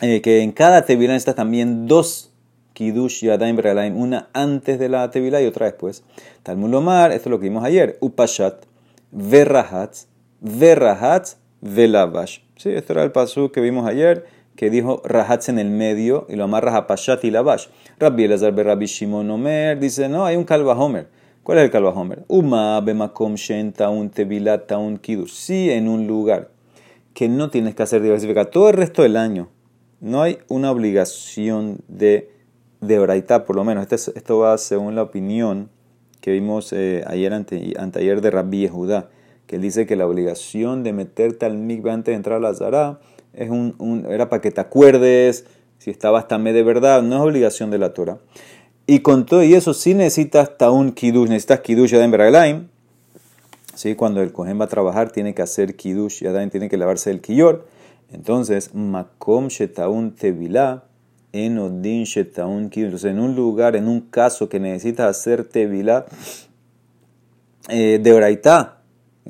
eh, 0.00 0.20
que 0.20 0.42
en 0.42 0.52
cada 0.52 0.84
tevilá 0.84 1.14
está 1.14 1.34
también 1.34 1.86
dos 1.86 2.32
kiddush 2.72 3.22
yadaim 3.24 3.56
beralaim, 3.56 3.96
una 3.96 4.28
antes 4.32 4.78
de 4.78 4.88
la 4.88 5.10
tevilá 5.10 5.42
y 5.42 5.46
otra 5.46 5.66
después? 5.66 6.02
Talmud 6.42 6.70
Lomar, 6.70 7.12
esto 7.12 7.28
es 7.28 7.30
lo 7.30 7.38
que 7.38 7.48
vimos 7.48 7.64
ayer, 7.64 7.98
upashat, 8.00 8.64
verrahatz, 9.12 10.06
verrahatz, 10.40 11.36
velavash. 11.60 12.40
Sí, 12.56 12.70
esto 12.70 12.92
era 12.94 13.04
el 13.04 13.12
paso 13.12 13.52
que 13.52 13.60
vimos 13.60 13.86
ayer 13.86 14.24
que 14.58 14.70
dijo 14.70 15.00
Rahatz 15.04 15.48
en 15.50 15.60
el 15.60 15.70
medio 15.70 16.26
y 16.28 16.34
lo 16.34 16.42
amarras 16.42 16.74
a 16.74 16.88
Pashat 16.88 17.24
y 17.24 17.30
Lavash. 17.30 17.68
Rabbi 18.00 18.24
Elazar 18.24 18.56
Rabbi 18.56 18.86
Shimon 18.86 19.30
Omer 19.30 19.78
dice, 19.78 20.08
no, 20.08 20.26
hay 20.26 20.34
un 20.34 20.46
Homer. 20.48 21.06
¿Cuál 21.44 21.58
es 21.58 21.72
el 21.72 21.84
Homer? 21.84 22.24
Uma 22.26 22.80
bemakom 22.80 23.36
shenta 23.36 23.88
un 23.88 24.10
tevilata 24.10 24.76
un 24.76 24.98
kiddush. 24.98 25.30
Sí, 25.30 25.70
en 25.70 25.86
un 25.86 26.08
lugar 26.08 26.50
que 27.14 27.28
no 27.28 27.50
tienes 27.50 27.76
que 27.76 27.84
hacer 27.84 28.02
diversificar 28.02 28.46
todo 28.46 28.70
el 28.70 28.74
resto 28.74 29.02
del 29.02 29.16
año. 29.16 29.48
No 30.00 30.22
hay 30.22 30.38
una 30.48 30.72
obligación 30.72 31.78
de, 31.86 32.32
de 32.80 32.98
oraita, 32.98 33.44
por 33.44 33.54
lo 33.54 33.62
menos. 33.62 33.86
Este 33.88 34.18
esto 34.18 34.40
va 34.40 34.58
según 34.58 34.96
la 34.96 35.02
opinión 35.02 35.70
que 36.20 36.32
vimos 36.32 36.72
eh, 36.72 37.04
ayer 37.06 37.32
ante, 37.32 37.74
anteayer 37.78 38.20
de 38.20 38.32
Rabbi 38.32 38.66
Judá, 38.66 39.08
que 39.46 39.54
él 39.54 39.62
dice 39.62 39.86
que 39.86 39.94
la 39.94 40.08
obligación 40.08 40.82
de 40.82 40.92
meterte 40.92 41.46
al 41.46 41.58
mikveh 41.58 41.92
antes 41.92 42.10
de 42.10 42.16
entrar 42.16 42.38
a 42.38 42.40
la 42.40 42.54
es 43.32 43.50
un, 43.50 44.06
era 44.08 44.28
para 44.28 44.42
que 44.42 44.50
te 44.50 44.60
acuerdes 44.60 45.44
si 45.78 45.90
estabas 45.90 46.28
tamé 46.28 46.52
de 46.52 46.62
verdad, 46.62 47.02
no 47.02 47.16
es 47.16 47.22
obligación 47.22 47.70
de 47.70 47.78
la 47.78 47.94
Torah. 47.94 48.18
Y 48.86 49.00
con 49.00 49.26
todo 49.26 49.42
y 49.42 49.54
eso, 49.54 49.74
si 49.74 49.94
necesitas 49.94 50.58
taun 50.58 50.92
kiddush, 50.92 51.28
necesitas 51.28 51.60
kiddush 51.60 51.90
yadayim 51.90 52.10
beraglaim. 52.10 52.68
¿Sí? 53.74 53.94
Cuando 53.94 54.20
el 54.22 54.32
cohen 54.32 54.60
va 54.60 54.64
a 54.64 54.68
trabajar, 54.68 55.12
tiene 55.12 55.34
que 55.34 55.42
hacer 55.42 55.76
kiddush 55.76 56.22
yadayim, 56.22 56.50
tiene 56.50 56.68
que 56.68 56.76
lavarse 56.76 57.10
el 57.10 57.20
kiyor. 57.20 57.66
Entonces, 58.10 58.74
makom 58.74 59.48
shetaun 59.48 60.16
tevilá, 60.16 60.84
enodin 61.32 62.04
shetaun 62.04 62.70
kiddush. 62.70 62.86
Entonces, 62.86 63.12
en 63.12 63.20
un 63.20 63.36
lugar, 63.36 63.76
en 63.76 63.86
un 63.86 64.00
caso 64.00 64.48
que 64.48 64.58
necesitas 64.58 65.06
hacer 65.06 65.44
tevilá 65.44 66.06
eh, 67.68 68.00
de 68.02 68.12
oraitá, 68.12 68.77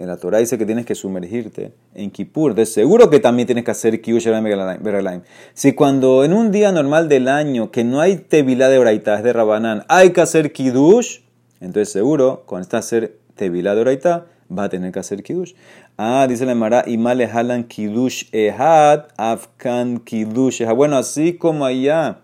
la 0.06 0.16
Torah 0.16 0.38
dice 0.38 0.56
que 0.58 0.64
tienes 0.64 0.86
que 0.86 0.94
sumergirte 0.94 1.72
en 1.94 2.10
Kippur. 2.12 2.52
Entonces, 2.52 2.72
seguro 2.72 3.10
que 3.10 3.18
también 3.18 3.46
tienes 3.46 3.64
que 3.64 3.72
hacer 3.72 4.00
Kiddush 4.00 4.28
Beralaim. 4.28 5.22
Si 5.54 5.72
cuando 5.72 6.22
en 6.22 6.32
un 6.32 6.52
día 6.52 6.70
normal 6.70 7.08
del 7.08 7.26
año 7.26 7.72
que 7.72 7.82
no 7.82 8.00
hay 8.00 8.16
Tevilá 8.16 8.68
de 8.68 8.78
Oraitá, 8.78 9.16
es 9.16 9.24
de 9.24 9.32
Rabanán, 9.32 9.84
hay 9.88 10.10
que 10.10 10.20
hacer 10.20 10.52
Kiddush, 10.52 11.18
entonces 11.60 11.90
seguro, 11.90 12.44
cuando 12.46 12.62
estás 12.62 12.84
a 12.84 12.86
hacer 12.86 13.18
Tevilá 13.34 13.74
de 13.74 13.80
Oraitá, 13.80 14.26
va 14.56 14.64
a 14.64 14.68
tener 14.68 14.92
que 14.92 15.00
hacer 15.00 15.22
Kiddush. 15.24 15.54
Ah, 15.96 16.26
dice 16.28 16.46
la 16.46 16.54
Mara, 16.54 16.84
Imale 16.86 17.26
Halan 17.26 17.64
Kiddush 17.64 18.26
Ehad, 18.30 19.06
Afkan 19.16 19.98
Kiddush 19.98 20.64
Bueno, 20.76 20.96
así 20.96 21.34
como 21.34 21.64
allá. 21.64 22.20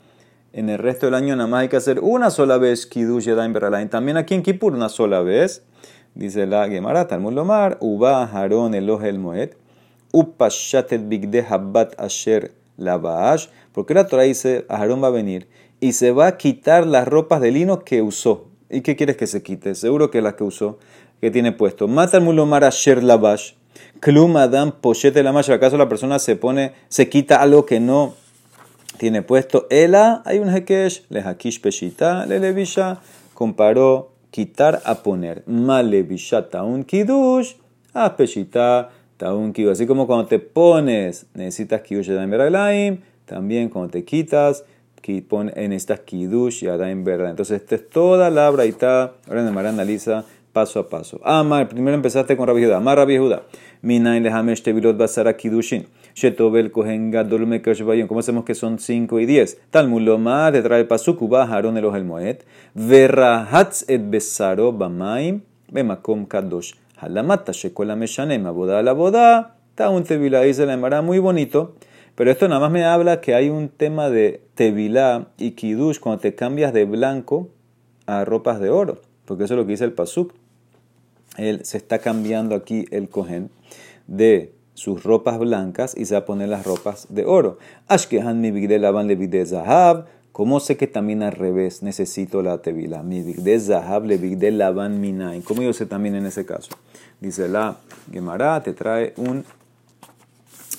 En 0.52 0.68
el 0.68 0.78
resto 0.78 1.06
del 1.06 1.16
año 1.16 1.34
nada 1.34 1.48
más 1.48 1.62
hay 1.62 1.68
que 1.68 1.76
hacer 1.76 1.98
una 1.98 2.30
sola 2.30 2.56
vez 2.56 2.86
Kiddush 2.86 3.26
Beralaim. 3.26 3.88
También 3.88 4.16
aquí 4.16 4.34
en 4.34 4.44
Kippur 4.44 4.72
una 4.72 4.88
sola 4.88 5.22
vez. 5.22 5.64
Dice 6.14 6.46
la 6.46 6.68
Gemara, 6.68 7.08
Talmud 7.08 7.32
Lomar, 7.32 7.76
Uba 7.80 8.22
Harón 8.22 8.74
Eloh 8.74 9.02
el 9.02 9.18
Moed, 9.18 9.50
Upashatet 10.12 11.08
Bigde 11.08 11.44
Habbat 11.48 11.98
Asher 11.98 12.52
Labaash, 12.76 13.48
porque 13.72 13.94
la 13.94 14.06
Torah 14.06 14.22
dice, 14.22 14.64
Aarón 14.68 15.02
va 15.02 15.08
a 15.08 15.10
venir 15.10 15.48
y 15.80 15.92
se 15.92 16.12
va 16.12 16.28
a 16.28 16.36
quitar 16.36 16.86
las 16.86 17.08
ropas 17.08 17.40
de 17.40 17.50
lino 17.50 17.80
que 17.80 18.00
usó. 18.00 18.46
¿Y 18.70 18.82
qué 18.82 18.94
quieres 18.94 19.16
que 19.16 19.26
se 19.26 19.42
quite? 19.42 19.74
Seguro 19.74 20.10
que 20.10 20.22
las 20.22 20.34
que 20.34 20.44
usó, 20.44 20.78
que 21.20 21.32
tiene 21.32 21.50
puesto. 21.50 21.88
Mata 21.88 22.20
Mulomar 22.20 22.62
Asher 22.62 23.02
Labash, 23.02 23.54
Klum 24.00 24.36
Adam 24.36 24.72
Pochete 24.80 25.22
Lamash, 25.22 25.50
¿acaso 25.50 25.76
la 25.76 25.88
persona 25.88 26.20
se 26.20 26.36
pone, 26.36 26.74
se 26.88 27.08
quita 27.08 27.42
algo 27.42 27.66
que 27.66 27.80
no 27.80 28.14
tiene 28.98 29.22
puesto? 29.22 29.66
Ela, 29.68 30.22
hay 30.24 30.38
un 30.38 30.48
Hekesh, 30.48 31.06
le 31.08 31.20
Hakish 31.20 31.60
Peshita, 31.60 32.24
le 32.26 32.38
Levisha, 32.38 33.00
comparó 33.34 34.13
quitar 34.34 34.82
a 34.84 34.96
poner. 34.96 35.44
Male 35.46 36.04
un 36.64 36.82
kiddush, 36.82 37.54
a 37.92 38.16
peshita 38.16 38.90
taun 39.16 39.52
kiddush. 39.52 39.70
Así 39.70 39.86
como 39.86 40.08
cuando 40.08 40.26
te 40.26 40.40
pones, 40.40 41.26
necesitas 41.34 41.82
kiddush 41.82 42.10
en 42.10 42.30
veraglaim, 42.30 42.98
también 43.26 43.68
cuando 43.68 43.92
te 43.92 44.04
quitas, 44.04 44.64
necesitas 45.06 46.00
kiddush 46.00 46.64
y 46.64 46.66
en 46.66 47.04
verdad. 47.04 47.30
Entonces, 47.30 47.62
esta 47.62 47.76
es 47.76 47.88
toda 47.88 48.28
la 48.28 48.50
braita. 48.50 49.12
Ahora 49.28 49.48
Mara 49.52 49.68
analiza 49.68 50.24
paso 50.54 50.78
a 50.80 50.88
paso. 50.88 51.20
Amar, 51.22 51.68
primero 51.68 51.94
empezaste 51.94 52.36
con 52.36 52.46
Rabbi 52.46 52.64
Judá. 52.64 52.78
Amar 52.78 52.96
Rabbi 52.96 53.18
Judá. 53.18 53.42
Minain 53.82 54.22
lehamesh 54.22 54.62
tevilot 54.62 54.96
basara 54.96 55.36
kiddushin. 55.36 55.86
Shetobel 56.14 56.70
kohen 56.70 57.10
gadol 57.10 57.46
mekesh 57.46 57.82
¿Cómo 58.06 58.20
hacemos 58.20 58.44
que 58.44 58.54
son 58.54 58.78
5 58.78 59.20
y 59.20 59.26
10? 59.26 59.58
Talmud 59.70 60.00
lomar, 60.00 60.52
te 60.52 60.62
trae 60.62 60.84
pasuku, 60.84 61.28
va 61.28 61.42
Haron 61.42 61.76
el 61.76 61.84
el 61.84 62.04
moed. 62.04 62.38
Verrahatz 62.74 63.84
et 63.88 64.00
besaro 64.00 64.72
bamaim, 64.72 65.42
bemakom 65.70 66.26
kadosh. 66.26 66.74
Halamata 66.96 67.52
shekola 67.52 67.96
meshanem, 67.96 68.46
aboda 68.46 68.80
la 68.82 68.92
boda. 68.92 69.56
Está 69.70 69.90
un 69.90 70.04
tevilá, 70.04 70.42
dice 70.42 70.64
la 70.66 71.02
muy 71.02 71.18
bonito. 71.18 71.74
Pero 72.14 72.30
esto 72.30 72.46
nada 72.46 72.60
más 72.60 72.70
me 72.70 72.84
habla 72.84 73.20
que 73.20 73.34
hay 73.34 73.50
un 73.50 73.68
tema 73.68 74.08
de 74.08 74.40
tevilá 74.54 75.26
y 75.36 75.50
kiddush 75.50 75.98
cuando 75.98 76.20
te 76.20 76.36
cambias 76.36 76.72
de 76.72 76.84
blanco 76.84 77.48
a 78.06 78.24
ropas 78.24 78.60
de 78.60 78.70
oro. 78.70 79.00
Porque 79.24 79.44
eso 79.44 79.54
es 79.54 79.58
lo 79.58 79.66
que 79.66 79.72
dice 79.72 79.84
el 79.84 79.92
pasuk. 79.92 80.32
Él 81.36 81.64
se 81.64 81.76
está 81.76 81.98
cambiando 81.98 82.54
aquí 82.54 82.86
el 82.90 83.08
cohen 83.08 83.50
de 84.06 84.52
sus 84.74 85.02
ropas 85.02 85.38
blancas 85.38 85.94
y 85.96 86.04
se 86.06 86.14
va 86.14 86.20
a 86.20 86.24
poner 86.24 86.48
las 86.48 86.66
ropas 86.66 87.06
de 87.08 87.24
oro. 87.24 87.58
Ashkehan 87.88 88.40
mi 88.40 88.50
bigde 88.50 88.78
lavan 88.78 89.06
le 89.06 89.16
bigde 89.16 89.46
zahab. 89.46 90.06
¿Cómo 90.32 90.58
sé 90.58 90.76
que 90.76 90.88
también 90.88 91.22
al 91.22 91.32
revés 91.32 91.84
necesito 91.84 92.42
la 92.42 92.58
tevila? 92.58 93.04
Mi 93.04 93.22
bigde 93.22 93.58
zahab 93.60 94.04
le 94.04 94.16
bigde 94.16 94.50
lavan 94.50 95.00
minain. 95.00 95.42
¿Cómo 95.42 95.62
yo 95.62 95.72
sé 95.72 95.86
también 95.86 96.16
en 96.16 96.26
ese 96.26 96.44
caso? 96.44 96.70
Dice 97.20 97.48
la 97.48 97.76
Gemara, 98.12 98.60
te 98.62 98.72
trae 98.72 99.14
un 99.16 99.44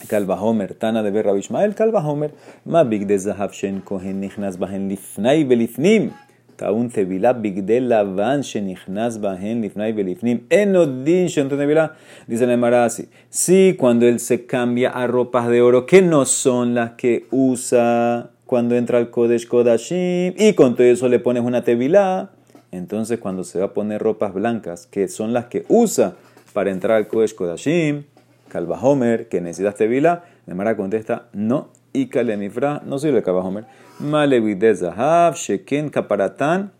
Kalvahomer, 0.09 0.75
Tana 0.75 1.01
de 1.03 1.09
Berra 1.09 1.31
Bishmael, 1.31 1.73
Kalvahomer, 1.73 2.33
ma 2.65 2.83
bigde 2.83 3.17
zahab 3.17 3.53
shen 3.53 3.81
kohen 3.81 4.19
nichnas 4.19 4.57
bahen 4.59 4.89
lifnai 4.89 5.43
belifnim. 5.45 6.11
טעון 6.56 6.88
תבילה 6.92 7.32
בגדי 7.32 7.80
לבן 7.80 8.42
שנכנס 8.42 9.16
בהן 9.16 9.64
לפני 9.64 9.92
ולפנים. 9.96 10.38
אין 10.50 10.76
עוד 10.76 11.00
דין 11.04 11.28
שאין 11.28 11.48
תבילה. 11.48 11.86
Dice 12.28 12.46
la 12.46 12.52
Emara 12.52 12.84
así. 12.84 13.08
Sí, 13.30 13.76
cuando 13.78 14.06
él 14.06 14.20
se 14.20 14.46
cambia 14.46 14.90
a 14.90 15.06
ropas 15.06 15.48
de 15.48 15.62
oro 15.62 15.86
que 15.86 16.02
no 16.02 16.24
son 16.26 16.74
las 16.74 16.92
que 16.92 17.26
usa 17.30 18.30
cuando 18.46 18.76
entra 18.76 18.98
al 18.98 19.10
Kodesh 19.10 19.46
Kodashim 19.48 20.34
y 20.36 20.52
con 20.52 20.74
todo 20.74 20.86
eso 20.86 21.08
le 21.08 21.18
pones 21.18 21.42
una 21.42 21.64
tevilá, 21.64 22.30
entonces 22.72 23.18
cuando 23.18 23.42
se 23.42 23.58
va 23.58 23.66
a 23.66 23.74
poner 23.74 24.02
ropas 24.02 24.34
blancas 24.34 24.86
que 24.86 25.08
son 25.08 25.32
las 25.32 25.46
que 25.46 25.64
usa 25.68 26.14
para 26.52 26.70
entrar 26.70 26.96
al 26.98 27.06
Kodesh 27.06 27.34
Kodashim, 27.34 28.04
Kalba 28.48 28.78
Homer, 28.80 29.28
que 29.28 29.40
necesitas 29.40 29.76
tevilá, 29.76 30.24
la 30.46 30.52
Emara 30.52 30.76
contesta, 30.76 31.28
no, 31.32 31.68
y 31.95 32.07
Kalemifra, 32.07 32.81
no 32.85 32.99
sirve 32.99 33.23
Kalba 33.23 33.41
Homer. 33.41 33.65
Malevide 33.99 34.75
Zahav, 34.75 35.35
Sheken 35.35 35.89
Kaparatán, 35.89 36.71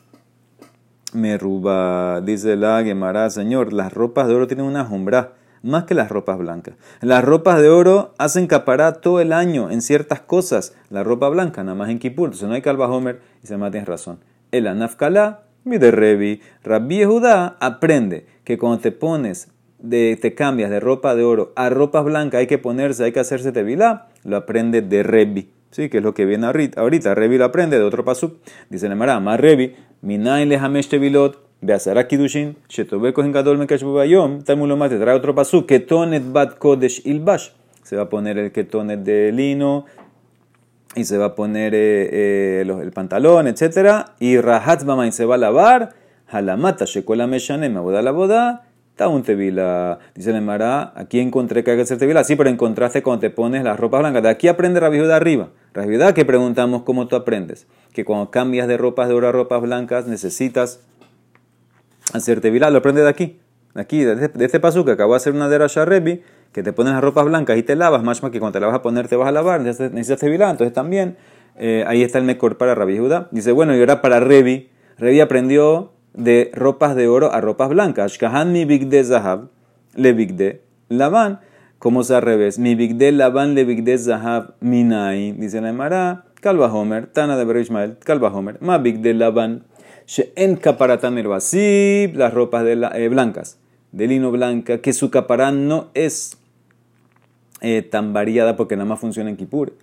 Meruba. 1.14 2.22
Dice 2.22 2.56
la 2.56 2.84
Gemara, 2.84 3.30
Señor, 3.30 3.74
las 3.74 3.94
ropas 3.94 4.28
de 4.28 4.36
oro 4.36 4.48
tienen 4.48 4.66
una 4.66 4.86
jumbra 4.86 5.34
más 5.64 5.86
que 5.86 5.96
las 5.96 6.10
ropas 6.10 6.38
blancas. 6.38 6.76
Las 7.02 7.24
ropas 7.24 7.62
de 7.62 7.70
oro 7.70 8.14
hacen 8.18 8.48
capará 8.48 8.94
todo 8.94 9.20
el 9.20 9.34
año 9.34 9.72
en 9.72 9.82
ciertas 9.82 10.20
cosas. 10.20 10.76
La 10.90 11.04
ropa 11.04 11.30
blanca, 11.30 11.64
nada 11.64 11.76
más 11.76 11.90
en 11.90 12.00
Kipur. 12.00 12.28
Entonces 12.28 12.48
no 12.48 12.54
hay 12.54 12.62
calva 12.62 12.88
Homer 12.88 13.22
y 13.44 13.48
se 13.48 13.58
tienes 13.58 13.88
razón. 13.88 14.20
El 14.52 14.68
anafkala, 14.68 15.46
mi 15.64 15.78
de 15.78 15.92
Revi. 15.92 16.42
Rabbi 16.64 17.04
Judá 17.06 17.58
aprende 17.60 18.28
que 18.44 18.58
cuando 18.58 18.80
te 18.80 18.92
pones, 18.92 19.50
de, 19.90 20.18
te 20.22 20.34
cambias 20.34 20.70
de 20.70 20.80
ropa 20.80 21.16
de 21.16 21.24
oro 21.24 21.54
a 21.56 21.70
ropa 21.70 22.02
blanca, 22.02 22.40
hay 22.40 22.48
que 22.48 22.58
ponerse, 22.58 23.04
hay 23.04 23.12
que 23.12 23.20
hacerse 23.20 23.52
tevilá. 23.52 24.08
Lo 24.24 24.38
aprende 24.38 24.82
de 24.82 25.04
Revi. 25.04 25.50
Sí, 25.72 25.90
que 25.90 25.98
es 25.98 26.04
lo 26.04 26.14
que 26.14 26.26
viene 26.26 26.48
ahorita. 26.48 27.16
Revi 27.16 27.38
lo 27.38 27.46
aprende 27.46 27.78
de 27.78 27.84
otro 27.84 28.06
pasuk. 28.06 28.38
Dice 28.70 28.88
Nemara, 28.88 29.20
más 29.20 29.40
Revi, 29.40 29.76
minain 30.02 30.48
lehamesh 30.48 30.88
tevilot, 30.88 31.38
beazara 31.62 32.08
kidushin, 32.08 32.56
shetobe 32.70 33.14
kohen 33.14 33.32
gadol 33.32 33.58
mekash 33.58 33.84
bubayom, 33.84 34.44
trae 34.44 35.14
otro 35.14 35.36
pasuk, 35.36 35.66
ketonet 35.68 36.32
bat 36.32 36.58
kodesh 36.58 37.02
ilbash. 37.06 37.50
Se 37.84 37.96
va 37.96 38.04
a 38.04 38.10
poner 38.10 38.38
el 38.38 38.52
ketonet 38.52 39.02
de 39.02 39.32
lino, 39.32 39.86
y 40.96 41.04
se 41.04 41.18
va 41.18 41.26
a 41.26 41.36
poner 41.36 41.76
eh, 41.76 42.10
eh, 42.12 42.62
el 42.62 42.92
pantalón, 42.92 43.48
etc. 43.48 44.08
Y 44.20 44.40
rahatz 44.40 44.86
y 45.06 45.12
se 45.12 45.26
va 45.26 45.36
a 45.36 45.38
lavar, 45.38 45.94
halamata 46.28 46.86
shekola 46.86 47.28
meshanem, 47.28 47.76
aboda 47.78 48.02
la 48.02 48.12
boda, 48.12 48.64
Está 48.96 49.10
un 49.10 49.24
tevila. 49.24 50.00
Dice 50.14 50.30
el 50.30 50.38
Emara, 50.38 50.94
aquí 50.96 51.20
encontré 51.20 51.66
que 51.66 51.72
hay 51.72 51.76
que 51.76 51.84
hacer 51.84 51.98
tevila. 51.98 52.24
Sí, 52.24 52.38
pero 52.38 52.50
encontraste 52.50 53.04
cuando 53.04 53.20
te 53.20 53.30
pones 53.30 53.62
las 53.62 53.78
ropas 53.78 54.00
blancas. 54.00 54.24
De 54.24 54.30
aquí 54.30 54.48
aprende 54.48 54.80
la 54.80 54.90
de 54.90 55.14
arriba. 55.14 55.50
La 55.74 56.14
que 56.14 56.24
preguntamos 56.24 56.84
cómo 56.84 57.06
tú 57.10 57.18
aprendes. 57.18 57.68
Que 57.92 58.06
cuando 58.06 58.32
cambias 58.32 58.70
de 58.70 58.78
ropas 58.78 59.10
de 59.10 59.14
oro 59.14 59.28
a 59.28 59.34
ropas 59.34 59.62
blancas 59.62 60.08
necesitas 60.08 60.80
hacer 62.14 62.40
tevila. 62.40 62.70
Lo 62.70 62.78
aprende 62.78 63.02
de 63.02 63.10
aquí. 63.10 63.38
De 63.74 63.82
aquí, 63.82 64.02
de 64.02 64.32
este, 64.40 64.62
paso 64.62 64.86
que 64.86 64.92
acabo 64.92 65.12
de 65.12 65.18
hacer 65.18 65.34
una 65.34 65.50
de 65.50 65.58
Rebi, 65.58 66.24
que 66.54 66.64
te 66.64 66.72
pones 66.72 66.94
las 66.94 67.04
ropas 67.04 67.26
blancas 67.26 67.58
y 67.58 67.64
te 67.64 67.76
lavas. 67.76 68.02
Más 68.02 68.22
que 68.22 68.40
cuando 68.40 68.54
te 68.54 68.62
la 68.62 68.68
vas 68.68 68.78
a 68.78 68.82
poner 68.82 69.10
te 69.10 69.18
vas 69.18 69.28
a 69.28 69.34
lavar. 69.34 69.60
Necesitas 69.60 70.22
tevila. 70.22 70.50
Entonces 70.50 70.74
también 70.74 71.18
eh, 71.58 71.84
ahí 71.86 72.02
está 72.02 72.18
el 72.18 72.24
mejor 72.24 72.58
para 72.58 72.76
Rabbi 72.76 72.98
Judá. 72.98 73.28
Dice, 73.32 73.52
bueno, 73.52 73.76
y 73.76 73.80
ahora 73.82 74.02
para 74.02 74.22
Rebi. 74.22 74.70
Rebi 74.98 75.20
aprendió 75.20 75.95
de 76.16 76.52
ropas 76.54 76.96
de 76.96 77.08
oro 77.08 77.32
a 77.34 77.42
ropas 77.42 77.70
blancas. 77.70 78.14
Shkahan 78.14 78.52
mi 78.52 78.66
bigde 78.66 79.04
zahab 79.04 79.50
le 79.96 80.14
bigde 80.14 80.62
lavan. 80.90 81.40
Como 81.80 82.02
es 82.02 82.12
al 82.12 82.22
revés. 82.22 82.58
Mi 82.58 82.76
bigde 82.76 83.12
lavan 83.12 83.54
le 83.54 83.66
bigde 83.66 83.98
zahab 83.98 84.56
minai. 84.60 85.34
Dice 85.34 85.62
la 85.62 85.70
Emara. 85.70 86.26
Calva 86.42 86.74
Homer. 86.74 87.08
Tana 87.08 87.38
de 87.38 87.46
Berishmael. 87.46 87.98
Calva 88.00 88.30
Homer. 88.30 88.58
Ma 88.62 88.78
bigde 88.78 89.14
lavan. 89.14 89.64
en 90.36 90.56
caparatan 90.56 91.18
el 91.18 91.28
Las 91.28 92.34
ropas 92.34 92.64
de 92.64 92.90
eh, 92.94 93.10
blancas. 93.10 93.58
De 93.92 94.08
lino 94.08 94.32
blanca. 94.32 94.80
Que 94.80 94.94
su 94.94 95.12
caparán 95.12 95.68
no 95.68 95.90
es 95.94 96.38
eh, 97.62 97.82
tan 97.82 98.14
variada 98.14 98.56
porque 98.56 98.76
nada 98.76 98.88
más 98.88 99.00
funciona 99.00 99.30
en 99.30 99.38
Kipur. 99.38 99.74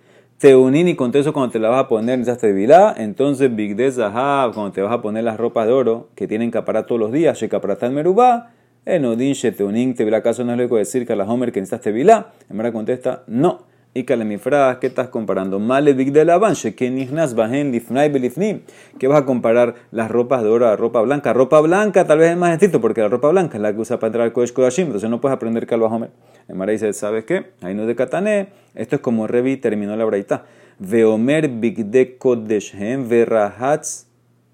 Teunín 0.43 0.89
y 0.89 0.95
con 0.97 1.15
eso 1.15 1.31
cuando 1.31 1.53
te 1.53 1.59
la 1.59 1.69
vas 1.69 1.85
a 1.85 1.87
poner 1.87 2.19
en 2.19 2.37
tevilá, 2.37 2.93
entonces 2.97 3.55
Big 3.55 3.77
de 3.77 3.89
Zahab, 3.89 4.53
cuando 4.53 4.73
te 4.73 4.81
vas 4.81 4.91
a 4.91 5.01
poner 5.01 5.23
las 5.23 5.37
ropas 5.37 5.67
de 5.67 5.71
oro 5.71 6.09
que 6.15 6.27
tienen 6.27 6.51
que 6.51 6.57
aparar 6.57 6.85
todos 6.85 6.99
los 6.99 7.13
días, 7.13 7.39
Shekaparatan 7.39 7.93
Merubá, 7.93 8.51
Enodin, 8.85 9.33
Teunín, 9.55 9.95
Tevilá, 9.95 10.17
¿acaso 10.17 10.43
no 10.43 10.51
es 10.51 10.57
lógico 10.57 10.75
decir 10.75 11.07
que 11.07 11.13
a 11.13 11.15
la 11.15 11.23
Homer 11.23 11.53
que 11.53 11.61
necesitas 11.61 11.79
tevilá? 11.79 12.33
En 12.49 12.57
verdad 12.57 12.73
contesta, 12.73 13.23
no. 13.25 13.61
Y 13.95 14.05
kalemifras, 14.05 14.77
¿qué 14.77 14.87
estás 14.87 15.09
comparando? 15.09 15.59
Malevik 15.59 16.11
de 16.11 16.25
Laban, 16.25 16.55
Shekenichnas 16.55 17.35
Bahen 17.35 17.71
Lifnai 17.71 18.09
Belifnim. 18.09 18.61
¿Qué 18.97 19.07
vas 19.07 19.21
a 19.21 19.25
comparar 19.25 19.75
las 19.91 20.09
ropas 20.09 20.41
de 20.41 20.49
oro 20.49 20.65
a 20.67 20.75
ropa 20.75 20.99
blanca? 21.01 21.31
Ropa 21.31 21.61
blanca 21.61 22.03
tal 22.07 22.17
vez 22.17 22.31
es 22.31 22.37
más 22.37 22.53
estricto 22.53 22.81
porque 22.81 23.01
la 23.01 23.09
ropa 23.09 23.29
blanca 23.29 23.57
es 23.57 23.61
la 23.61 23.71
que 23.71 23.79
usa 23.79 23.99
para 23.99 24.07
entrar 24.07 24.25
al 24.25 24.33
Kodesh 24.33 24.51
Kodashim, 24.51 24.87
entonces 24.87 25.11
no 25.11 25.21
puedes 25.21 25.35
aprender 25.35 25.67
Kalvahomer. 25.67 26.09
El 26.47 26.55
Mara 26.55 26.71
dice, 26.71 26.91
¿sabes 26.93 27.25
qué? 27.25 27.51
Ahí 27.61 27.75
no 27.75 27.85
de 27.85 27.95
Katané, 27.95 28.47
esto 28.73 28.95
es 28.95 29.01
como 29.03 29.27
Revi 29.27 29.57
terminó 29.57 29.95
la 29.95 30.05
braita. 30.05 30.45
Veomer 30.79 31.47
Bigde 31.47 32.17
Kodeshem 32.17 33.07
Verahatz 33.07 34.07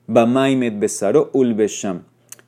Bamaimet 0.06 0.78
Besaro 0.78 1.30
Ulbesham. 1.32 2.04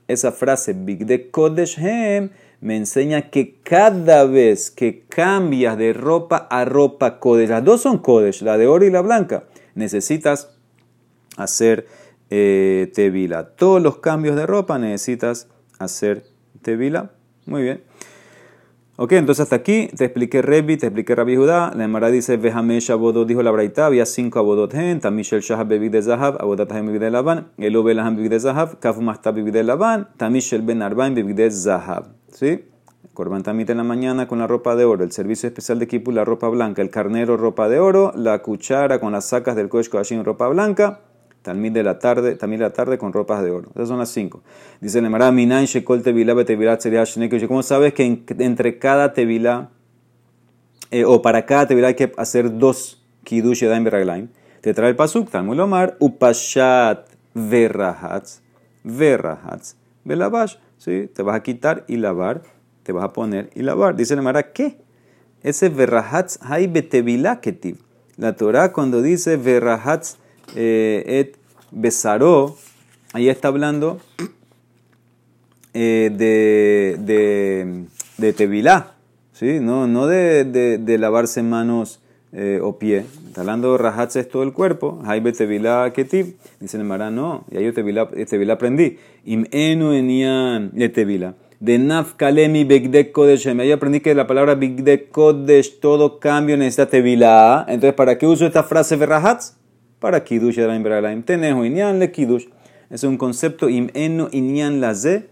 Esa 0.09 0.33
frase 0.33 0.73
Bigde 0.73 1.29
Kodeshem 1.31 2.31
me 2.61 2.77
enseña 2.77 3.31
que 3.31 3.59
cada 3.63 4.25
vez 4.25 4.69
que 4.69 5.03
cambias 5.09 5.77
de 5.77 5.93
ropa 5.93 6.47
a 6.49 6.63
ropa 6.63 7.19
Kodesh, 7.19 7.49
las 7.49 7.63
dos 7.63 7.81
son 7.81 7.97
Kodesh, 7.97 8.43
la 8.43 8.57
de 8.57 8.67
oro 8.67 8.85
y 8.85 8.91
la 8.91 9.01
blanca, 9.01 9.45
necesitas 9.73 10.55
hacer 11.37 11.87
eh, 12.29 12.91
tevila. 12.93 13.55
Todos 13.55 13.81
los 13.81 13.97
cambios 13.97 14.35
de 14.35 14.45
ropa 14.45 14.77
necesitas 14.77 15.49
hacer 15.79 16.23
tevila. 16.61 17.11
Muy 17.47 17.63
bien. 17.63 17.83
Ok, 19.03 19.13
entonces 19.13 19.41
hasta 19.41 19.55
aquí 19.55 19.89
te 19.97 20.05
expliqué 20.05 20.43
Rebi, 20.43 20.77
te 20.77 20.85
expliqué 20.85 21.15
Rabbi 21.15 21.35
Judá. 21.35 21.73
La 21.75 21.85
Emara 21.85 22.11
dice, 22.11 22.37
Vehamesh 22.37 22.91
abodot, 22.91 23.27
dijo 23.27 23.41
la 23.41 23.49
Braita, 23.49 23.87
había 23.87 24.05
cinco 24.05 24.37
abodot 24.37 24.71
gen, 24.71 24.99
Tamishel 24.99 25.41
Shahab 25.41 25.69
bebid 25.69 25.93
de 25.93 26.03
Zahab, 26.03 26.39
abodat 26.39 26.71
haim 26.71 26.85
bebid 26.85 26.99
de 26.99 27.09
Laban, 27.09 27.47
Elo 27.57 27.81
Belaham 27.81 28.15
bebid 28.15 28.29
de 28.29 28.39
Zahab, 28.39 28.77
Kafu 28.77 29.01
Tamishel 30.17 30.61
ben 30.61 31.15
bebid 31.15 31.35
de 31.35 31.49
Zahab. 31.49 32.09
¿Sí? 32.31 32.63
Corban 33.15 33.41
tamit 33.41 33.71
en 33.71 33.77
la 33.77 33.83
mañana 33.83 34.27
con 34.27 34.37
la 34.37 34.45
ropa 34.45 34.75
de 34.75 34.85
oro, 34.85 35.03
el 35.03 35.11
servicio 35.11 35.47
especial 35.49 35.79
de 35.79 35.85
equipo 35.85 36.11
la 36.11 36.23
ropa 36.23 36.47
blanca, 36.49 36.83
el 36.83 36.91
carnero 36.91 37.37
ropa 37.37 37.69
de 37.69 37.79
oro, 37.79 38.13
la 38.15 38.43
cuchara 38.43 38.99
con 38.99 39.13
las 39.13 39.29
sacas 39.29 39.55
del 39.55 39.67
Kodesh 39.67 40.11
en 40.11 40.23
ropa 40.23 40.47
blanca, 40.47 40.99
también 41.41 41.73
de 41.73 41.83
la 41.83 41.99
tarde, 41.99 42.35
también 42.35 42.59
de 42.59 42.65
la 42.65 42.73
tarde 42.73 42.97
con 42.97 43.13
ropas 43.13 43.43
de 43.43 43.51
oro. 43.51 43.69
Esas 43.75 43.87
son 43.87 43.99
las 43.99 44.09
cinco. 44.09 44.41
Dice 44.79 44.99
el 44.99 45.05
Emara, 45.05 45.31
Minan 45.31 45.65
Shekol 45.65 46.03
Tevilá 46.03 46.33
Betevilá 46.33 46.77
¿Cómo 47.47 47.63
sabes 47.63 47.93
que 47.93 48.23
entre 48.39 48.77
cada 48.79 49.13
Tevilá, 49.13 49.69
eh, 50.91 51.05
o 51.05 51.21
para 51.21 51.45
cada 51.45 51.67
Tevilá 51.67 51.89
hay 51.89 51.95
que 51.95 52.11
hacer 52.17 52.57
dos 52.57 53.03
Kiddush 53.23 53.61
Yadayim 53.61 53.83
Beraglaim? 53.83 54.29
Te 54.61 54.73
trae 54.73 54.89
el 54.89 54.95
Pasuk, 54.95 55.29
Talmud 55.29 55.55
Lomar, 55.55 55.97
Upashat 55.99 57.07
Verrahatz, 57.33 58.41
Verrahatz, 58.83 59.75
Belabash. 60.03 60.57
¿Sí? 60.77 61.09
Te 61.13 61.21
vas 61.21 61.35
a 61.35 61.43
quitar 61.43 61.85
y 61.87 61.97
lavar 61.97 62.41
te 62.83 62.91
vas 62.91 63.03
a 63.03 63.13
poner 63.13 63.49
y 63.55 63.61
lavar. 63.61 63.95
Dice 63.95 64.15
la 64.15 64.21
Mara, 64.21 64.51
¿qué? 64.51 64.77
Ese 65.43 65.69
verrahatz 65.69 66.39
hay 66.41 66.67
betevilá 66.67 67.41
ketiv. 67.41 67.77
La 68.17 68.35
Torah 68.35 68.71
cuando 68.71 69.01
dice 69.01 69.37
verrahatz 69.37 70.17
et 70.55 71.35
besaró, 71.71 72.57
ahí 73.13 73.29
está 73.29 73.47
hablando 73.47 73.99
eh, 75.73 76.11
de, 76.13 76.97
de, 76.99 77.85
de 78.17 78.33
tevilá, 78.33 78.93
¿sí? 79.31 79.59
no, 79.61 79.87
no 79.87 80.07
de, 80.07 80.43
de, 80.43 80.97
lavarse 80.97 81.43
manos 81.43 82.01
eh, 82.33 82.59
o 82.61 82.77
pie. 82.77 83.05
Está 83.27 83.41
hablando 83.41 83.77
rahatz 83.77 84.17
es 84.17 84.27
todo 84.27 84.43
el 84.43 84.51
cuerpo, 84.51 85.01
hay 85.05 85.21
betevilá 85.21 85.91
ketiv. 85.93 86.35
Dice 86.59 86.77
la 86.77 86.83
Mara, 86.83 87.09
no, 87.09 87.45
y 87.49 87.57
ahí 87.57 87.65
yo 87.65 87.73
tevilá 87.73 88.53
aprendí. 88.53 88.97
Im 89.23 89.45
enu 89.51 89.93
enian 89.93 90.71
tevilá 90.93 91.35
de 91.61 91.77
Nafkalemi 91.77 92.65
Bigdek 92.65 93.11
Kodesh. 93.11 93.47
Ahí 93.47 93.71
aprendí 93.71 93.99
que 93.99 94.15
la 94.15 94.27
palabra 94.27 94.55
Bigdek 94.55 95.11
Kodesh, 95.11 95.79
todo 95.79 96.19
cambio 96.19 96.57
necesita 96.57 96.87
tevilá. 96.87 97.65
Entonces, 97.69 97.93
¿para 97.93 98.17
qué 98.17 98.25
uso 98.27 98.45
esta 98.45 98.63
frase 98.63 98.95
Verrahatz? 98.95 99.60
Para 100.01 100.23
Kiddush 100.25 100.55
Yadayim 100.55 100.81
Beraglaim. 100.81 101.21
Tenejo 101.21 101.63
Inyan 101.63 101.99
le 101.99 102.11
Kiddush. 102.11 102.47
Es 102.89 103.03
un 103.03 103.17
concepto 103.17 103.69
im 103.69 103.89
eno 103.93 104.29
Inyan 104.31 104.81
la 104.81 104.95
ze. 104.95 105.29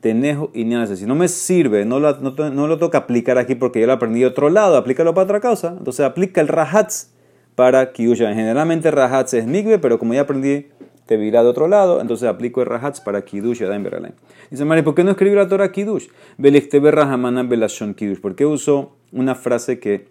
Tenejo 0.00 0.52
Inyan 0.54 0.88
la. 0.88 0.96
Si 0.96 1.06
no 1.06 1.16
me 1.16 1.26
sirve, 1.26 1.84
no 1.84 1.98
lo, 1.98 2.16
no, 2.20 2.66
lo 2.68 2.78
toca 2.78 2.98
aplicar 2.98 3.36
aquí 3.36 3.56
porque 3.56 3.80
ya 3.80 3.88
lo 3.88 3.94
aprendí 3.94 4.20
de 4.20 4.26
otro 4.26 4.48
lado, 4.48 4.76
aplícalo 4.76 5.12
para 5.12 5.24
otra 5.24 5.40
causa. 5.40 5.74
Entonces, 5.76 6.06
aplica 6.06 6.40
el 6.40 6.46
Rahatz 6.46 7.10
para 7.56 7.92
Kiddush. 7.92 8.18
Generalmente 8.18 8.92
Rahatz 8.92 9.34
es 9.34 9.44
Migbe, 9.44 9.80
pero 9.80 9.98
como 9.98 10.14
ya 10.14 10.20
aprendí 10.20 10.68
te 11.06 11.16
virá 11.16 11.42
de 11.42 11.48
otro 11.48 11.68
lado, 11.68 12.00
entonces 12.00 12.28
aplico 12.28 12.60
el 12.62 12.68
rahatz 12.68 13.00
para 13.00 13.22
Kiddush 13.22 13.60
y 13.60 13.64
Adán 13.64 13.82
Beralaim. 13.82 14.14
Dice 14.50 14.64
Mari, 14.64 14.82
¿por 14.82 14.94
qué 14.94 15.04
no 15.04 15.10
escribir 15.10 15.36
la 15.36 15.48
Torah 15.48 15.72
Kiddush? 15.72 16.06
Belashon 16.38 17.94
Kiddush. 17.94 18.20
¿Por 18.20 18.36
qué 18.36 18.46
uso 18.46 18.96
una 19.10 19.34
frase 19.34 19.80
que 19.80 20.06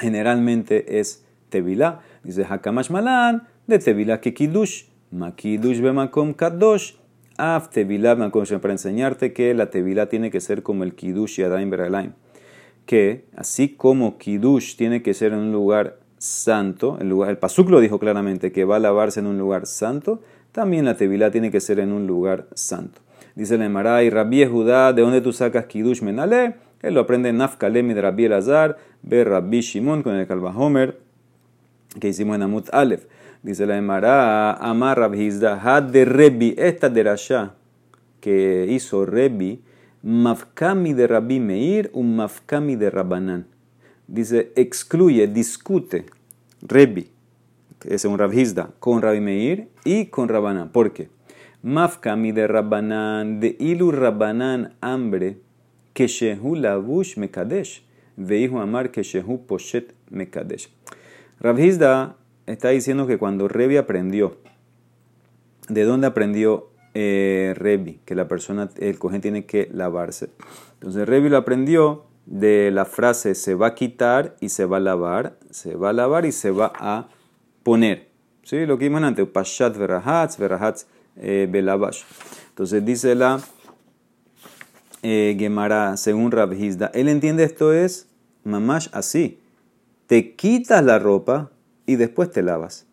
generalmente 0.00 0.98
es 0.98 1.24
tevilá? 1.50 2.00
Dice 2.28 2.44
Hakamash 2.44 2.90
Malan, 2.90 3.48
de 3.66 3.78
tevilá 3.78 4.20
que 4.20 4.34
Kiddush, 4.34 4.84
ma 5.10 5.34
Kiddush 5.34 5.80
bemakom 5.80 6.34
kadosh, 6.34 6.92
af 7.38 7.70
tevilá 7.70 8.14
para 8.60 8.74
enseñarte 8.74 9.32
que 9.32 9.54
la 9.54 9.70
tevilá 9.70 10.10
tiene 10.10 10.30
que 10.30 10.40
ser 10.40 10.62
como 10.62 10.84
el 10.84 10.94
Kiddush 10.94 11.40
y 11.40 11.44
Adán 11.44 11.70
Beralaim. 11.70 12.12
Que 12.84 13.24
así 13.34 13.70
como 13.70 14.18
Kiddush 14.18 14.76
tiene 14.76 15.00
que 15.02 15.14
ser 15.14 15.32
en 15.32 15.38
un 15.38 15.52
lugar 15.52 16.00
santo, 16.18 16.98
el, 17.00 17.08
lugar, 17.08 17.38
Pasuk 17.40 17.70
lo 17.70 17.80
dijo 17.80 17.98
claramente, 17.98 18.52
que 18.52 18.66
va 18.66 18.76
a 18.76 18.80
lavarse 18.80 19.20
en 19.20 19.26
un 19.26 19.38
lugar 19.38 19.64
santo, 19.64 20.20
también 20.52 20.84
la 20.84 20.98
Tevilá 20.98 21.30
tiene 21.30 21.50
que 21.50 21.60
ser 21.60 21.80
en 21.80 21.92
un 21.92 22.06
lugar 22.06 22.46
santo. 22.52 23.00
Dice 23.36 23.54
el 23.54 23.62
Emaray, 23.62 24.10
Rabbi 24.10 24.44
Judá, 24.44 24.92
¿de 24.92 25.00
dónde 25.00 25.22
tú 25.22 25.32
sacas 25.32 25.64
Kidush 25.64 26.02
Menale? 26.02 26.56
Él 26.82 26.92
lo 26.92 27.00
aprende 27.00 27.30
en 27.30 27.38
Nafkalemi 27.38 27.94
de 27.94 28.02
Rabbi 28.02 28.26
Elazar, 28.26 28.76
ve 29.02 29.24
Rabbi 29.24 29.62
Shimon 29.62 30.02
con 30.02 30.14
el 30.14 30.26
Homer, 30.30 31.07
que 32.00 32.08
hicimos 32.08 32.36
en 32.36 32.42
Amut 32.42 32.68
Aleph. 32.72 33.06
Dice 33.42 33.66
la 33.66 33.76
Emara, 33.76 34.52
Amar 34.54 34.98
Rabhizda, 34.98 35.80
de 35.80 36.04
Rebi, 36.04 36.54
esta 36.58 36.88
derasha 36.88 37.54
que 38.20 38.66
hizo 38.68 39.06
Rebi, 39.06 39.62
Mafkami 40.02 40.92
de 40.92 41.06
Rabbi 41.06 41.40
Meir, 41.40 41.90
un 41.92 42.16
Mafkami 42.16 42.76
de 42.76 42.90
Rabbanan 42.90 43.46
dice, 44.08 44.52
excluye, 44.56 45.28
discute, 45.28 46.06
Rebi, 46.62 47.08
que 47.78 47.94
es 47.94 48.04
un 48.04 48.18
Rabhizda, 48.18 48.70
con 48.80 49.00
Rabbi 49.00 49.20
Meir 49.20 49.68
y 49.84 50.06
con 50.06 50.28
Rabbanán. 50.28 50.70
¿Por 50.70 50.92
qué? 50.92 51.08
Mafkami 51.62 52.32
de 52.32 52.48
Rabbanán, 52.48 53.38
de 53.38 53.54
ilu 53.60 53.92
Rabbanán 53.92 54.74
hambre, 54.80 55.38
que 55.92 56.08
shehu 56.08 56.56
lavush 56.56 57.16
mekadesh, 57.16 57.84
veihu 58.16 58.58
amar 58.58 58.90
que 58.90 59.02
shehu 59.02 59.46
poshet 59.46 59.94
mekadesh. 60.10 60.68
Rabhizda 61.40 62.16
está 62.46 62.70
diciendo 62.70 63.06
que 63.06 63.18
cuando 63.18 63.48
Rebi 63.48 63.76
aprendió, 63.76 64.38
¿de 65.68 65.84
dónde 65.84 66.06
aprendió 66.06 66.70
eh, 66.94 67.54
Rebi? 67.56 68.00
Que 68.04 68.14
la 68.14 68.28
persona, 68.28 68.70
el 68.78 68.98
cojén 68.98 69.20
tiene 69.20 69.46
que 69.46 69.68
lavarse. 69.72 70.30
Entonces 70.74 71.08
Rebi 71.08 71.28
lo 71.28 71.36
aprendió 71.36 72.08
de 72.28 72.70
la 72.70 72.84
frase 72.84 73.34
se 73.34 73.54
va 73.54 73.68
a 73.68 73.74
quitar 73.74 74.36
y 74.40 74.50
se 74.50 74.66
va 74.66 74.76
a 74.76 74.80
lavar, 74.80 75.38
se 75.50 75.76
va 75.76 75.90
a 75.90 75.92
lavar 75.94 76.26
y 76.26 76.32
se 76.32 76.50
va 76.50 76.72
a 76.76 77.08
poner. 77.62 78.08
¿Sí? 78.42 78.66
Lo 78.66 78.78
que 78.78 78.84
vimos 78.84 79.02
antes, 79.02 79.26
pashat 79.26 79.76
verahatz, 79.76 80.38
verahatz 80.38 80.86
eh, 81.16 81.48
belabash. 81.50 82.02
Entonces 82.50 82.84
dice 82.84 83.14
la 83.14 83.40
eh, 85.02 85.36
Gemara, 85.38 85.96
según 85.96 86.30
Rabhizda, 86.30 86.90
él 86.92 87.08
entiende 87.08 87.44
esto 87.44 87.72
es 87.72 88.08
mamash 88.44 88.88
así. 88.92 89.37
Te 90.08 90.34
quitas 90.36 90.82
la 90.82 90.98
ropa 90.98 91.50
y 91.84 91.96
después 91.96 92.30
te 92.30 92.42
lavas. 92.42 92.86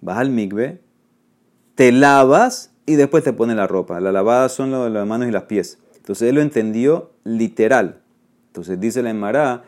Vas 0.00 0.18
al 0.18 0.30
migbe, 0.30 0.80
te 1.76 1.92
lavas 1.92 2.74
y 2.86 2.96
después 2.96 3.22
te 3.22 3.32
pones 3.32 3.54
la 3.54 3.68
ropa. 3.68 4.00
La 4.00 4.10
lavada 4.10 4.48
son 4.48 4.92
las 4.92 5.06
manos 5.06 5.28
y 5.28 5.30
las 5.30 5.44
pies. 5.44 5.78
Entonces 5.96 6.28
él 6.28 6.34
lo 6.34 6.40
entendió 6.40 7.12
literal. 7.22 8.00
Entonces 8.48 8.80
dice 8.80 9.00
la 9.00 9.10
Emara, 9.10 9.62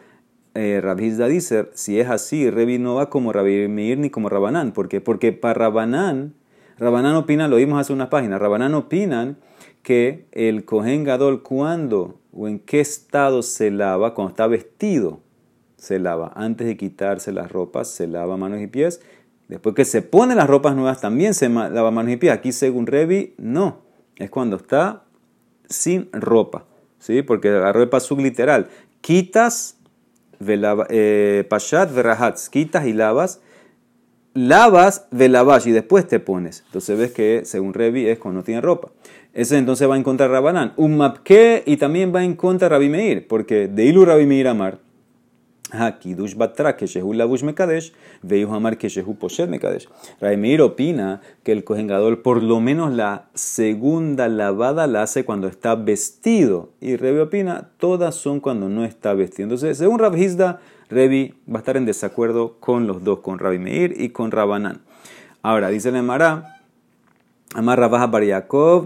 eh, 0.55 0.81
Rabhizda 0.83 1.29
dice, 1.29 1.71
si 1.73 2.01
es 2.01 2.11
así, 2.11 2.51
Revi 2.51 2.81
no 2.81 2.97
va 2.97 3.11
como 3.11 3.33
Rabbi 3.33 3.69
Meir 3.69 3.99
ni 3.99 4.11
como 4.11 4.29
Rabanán. 4.29 4.73
¿Por 4.73 4.89
qué? 4.89 5.01
Porque 5.01 5.33
para 5.33 5.55
Rabanán, 5.55 6.35
Rabanán 6.79 7.15
opina, 7.15 7.47
lo 7.47 7.59
vimos 7.59 7.81
hace 7.81 7.93
unas 7.93 8.09
páginas, 8.09 8.41
Rabanán 8.41 8.75
opinan 8.75 9.37
que 9.85 10.27
el 10.33 10.65
Kohen 10.65 11.05
Gadol 11.05 11.45
cuando 11.45 12.19
o 12.33 12.49
en 12.49 12.59
qué 12.59 12.81
estado 12.81 13.45
se 13.45 13.71
lava, 13.71 14.15
cuando 14.15 14.31
está 14.31 14.49
vestido, 14.49 15.21
se 15.83 15.99
lava. 15.99 16.31
Antes 16.37 16.69
de 16.69 16.77
quitarse 16.77 17.33
las 17.33 17.51
ropas, 17.51 17.89
se 17.89 18.07
lava 18.07 18.37
manos 18.37 18.61
y 18.61 18.69
pies. 18.69 19.01
Después 19.49 19.75
que 19.75 19.85
se 19.85 20.01
pone 20.01 20.37
las 20.37 20.47
ropas 20.49 20.77
nuevas, 20.77 21.01
también 21.01 21.35
se 21.35 21.49
lava 21.49 21.91
manos 21.91 22.13
y 22.13 22.19
pies. 22.19 22.33
Aquí, 22.33 22.53
según 22.53 22.87
Revi, 22.87 23.35
no. 23.37 23.81
Es 24.15 24.31
cuando 24.31 24.55
está 24.55 25.03
sin 25.69 26.09
ropa. 26.13 26.67
¿sí? 27.01 27.23
porque 27.23 27.49
agarró 27.49 27.83
el 27.83 27.89
pasuk 27.89 28.21
literal. 28.21 28.69
Quitas, 29.01 29.77
eh, 30.41 31.45
pashat 31.51 31.93
verahatz, 31.93 32.49
quitas 32.49 32.87
y 32.87 32.93
lavas, 32.93 33.41
lavas 34.35 35.09
velavash 35.11 35.67
y 35.67 35.73
después 35.73 36.07
te 36.07 36.21
pones. 36.21 36.63
Entonces 36.67 36.97
ves 36.97 37.11
que 37.11 37.43
según 37.45 37.75
Revi 37.75 38.07
es 38.07 38.21
cuando 38.21 38.39
no 38.41 38.45
tiene 38.45 38.61
ropa. 38.61 38.91
Ese 39.35 39.59
entonces 39.59 39.91
va 39.91 39.97
en 39.97 40.05
contra 40.05 40.29
de 40.29 40.33
Rabanán. 40.33 40.75
Un 40.77 40.97
mapke 40.97 41.65
y 41.67 41.77
también 41.77 42.15
va 42.15 42.23
en 42.23 42.37
contra 42.37 42.69
de 42.69 42.75
Rabi 42.77 42.89
Meir, 42.89 43.27
porque 43.27 43.67
de 43.67 43.85
Ilu 43.85 44.05
Rabi 44.05 44.27
Meir 44.27 44.47
Amar, 44.47 44.79
Hakidush 45.73 46.35
Batra, 46.37 46.77
que 46.77 46.87
Shehu 46.87 47.15
Labush 47.15 47.43
Mekadesh, 47.43 47.93
Veihu 48.23 48.55
Amar 48.55 48.77
que 48.77 48.89
Shehu 48.89 49.17
Poshet 49.17 49.49
Mekadesh. 49.49 49.89
Raimir 50.21 50.61
opina 50.61 51.21
que 51.43 51.53
el 51.53 51.65
cojengador 51.65 52.23
por 52.23 52.43
lo 52.43 52.61
menos 52.61 52.93
la 52.93 53.27
segunda 53.35 54.29
lavada 54.29 54.87
la 54.87 55.03
hace 55.03 55.25
cuando 55.25 55.49
está 55.49 55.75
vestido. 55.75 56.71
Y 56.81 56.97
Revi 56.97 57.21
opina, 57.21 57.71
todas 57.79 58.15
son 58.15 58.41
cuando 58.41 58.69
no 58.69 58.85
está 58.85 59.15
vestido. 59.15 59.45
Entonces, 59.45 59.79
según 59.79 59.99
Rav 59.99 60.17
Hizda, 60.17 60.61
Revi 60.91 61.35
va 61.49 61.57
a 61.57 61.59
estar 61.59 61.77
en 61.77 61.87
desacuerdo 61.87 62.57
con 62.61 62.87
los 62.87 63.03
dos, 63.03 63.21
con 63.21 63.39
Rabi 63.39 63.59
Meir 63.59 63.95
y 63.99 64.11
con 64.11 64.31
Rabanán. 64.31 64.83
Ahora, 65.43 65.71
dice 65.71 65.89
el 65.89 65.97
Emara, 65.97 66.61
Amar 67.55 67.79
Rabaja 67.79 68.07
Bar 68.07 68.23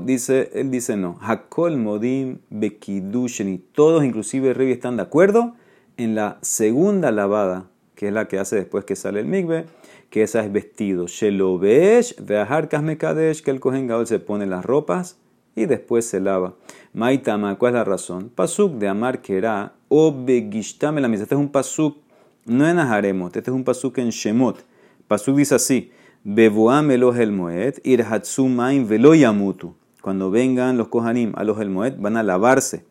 dice, 0.04 0.50
él 0.54 0.70
dice 0.70 0.96
no. 0.96 1.18
Hakol 1.20 1.76
Modim 1.76 2.38
Bekidushen, 2.50 3.62
todos, 3.72 4.04
inclusive 4.04 4.54
Revi, 4.54 4.72
están 4.72 4.96
de 4.96 5.02
acuerdo 5.02 5.54
en 5.96 6.14
la 6.14 6.38
segunda 6.42 7.10
lavada, 7.10 7.66
que 7.94 8.08
es 8.08 8.12
la 8.12 8.28
que 8.28 8.38
hace 8.38 8.56
después 8.56 8.84
que 8.84 8.96
sale 8.96 9.20
el 9.20 9.26
migbe, 9.26 9.66
que 10.10 10.22
esa 10.22 10.44
es 10.44 10.52
vestido. 10.52 11.06
Shelobesh, 11.06 12.16
Veahar 12.24 12.68
Mekadesh, 12.82 13.42
que 13.42 13.50
el 13.50 13.60
Kohen 13.60 13.86
Gadol 13.86 14.06
se 14.06 14.18
pone 14.18 14.46
las 14.46 14.64
ropas 14.64 15.18
y 15.54 15.66
después 15.66 16.06
se 16.06 16.20
lava. 16.20 16.54
Maitama, 16.92 17.56
¿cuál 17.58 17.74
es 17.74 17.78
la 17.78 17.84
razón? 17.84 18.30
Pasuk 18.34 18.74
de 18.74 18.88
Amar 18.88 19.22
Kera, 19.22 19.72
o 19.88 20.14
la 20.26 20.32
Este 20.32 21.34
es 21.34 21.40
un 21.40 21.48
pasuk, 21.48 21.98
no 22.44 22.68
en 22.68 22.78
Aharemot, 22.78 23.36
este 23.36 23.50
es 23.50 23.54
un 23.54 23.64
pasuk 23.64 23.98
en 23.98 24.10
Shemot. 24.10 24.64
Pasuk 25.08 25.36
dice 25.36 25.54
así, 25.54 25.90
Bevoam 26.24 26.90
el 26.90 27.32
Moed, 27.32 27.74
Irhatsu 27.84 28.48
Maim 28.48 28.86
Velo 28.86 29.14
Yamutu. 29.14 29.74
Cuando 30.02 30.30
vengan 30.30 30.76
los 30.76 30.88
Kohanim 30.88 31.32
a 31.36 31.44
los 31.44 31.60
El 31.60 31.70
Moed, 31.70 31.94
van 31.98 32.16
a 32.16 32.22
lavarse. 32.22 32.84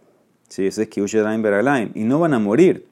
Sí, 0.49 0.67
ese 0.67 0.83
es 0.83 0.89
Kiusheraim 0.89 1.41
Beralaim. 1.41 1.91
Y 1.95 2.03
no 2.03 2.19
van 2.19 2.33
a 2.33 2.39
morir. 2.39 2.87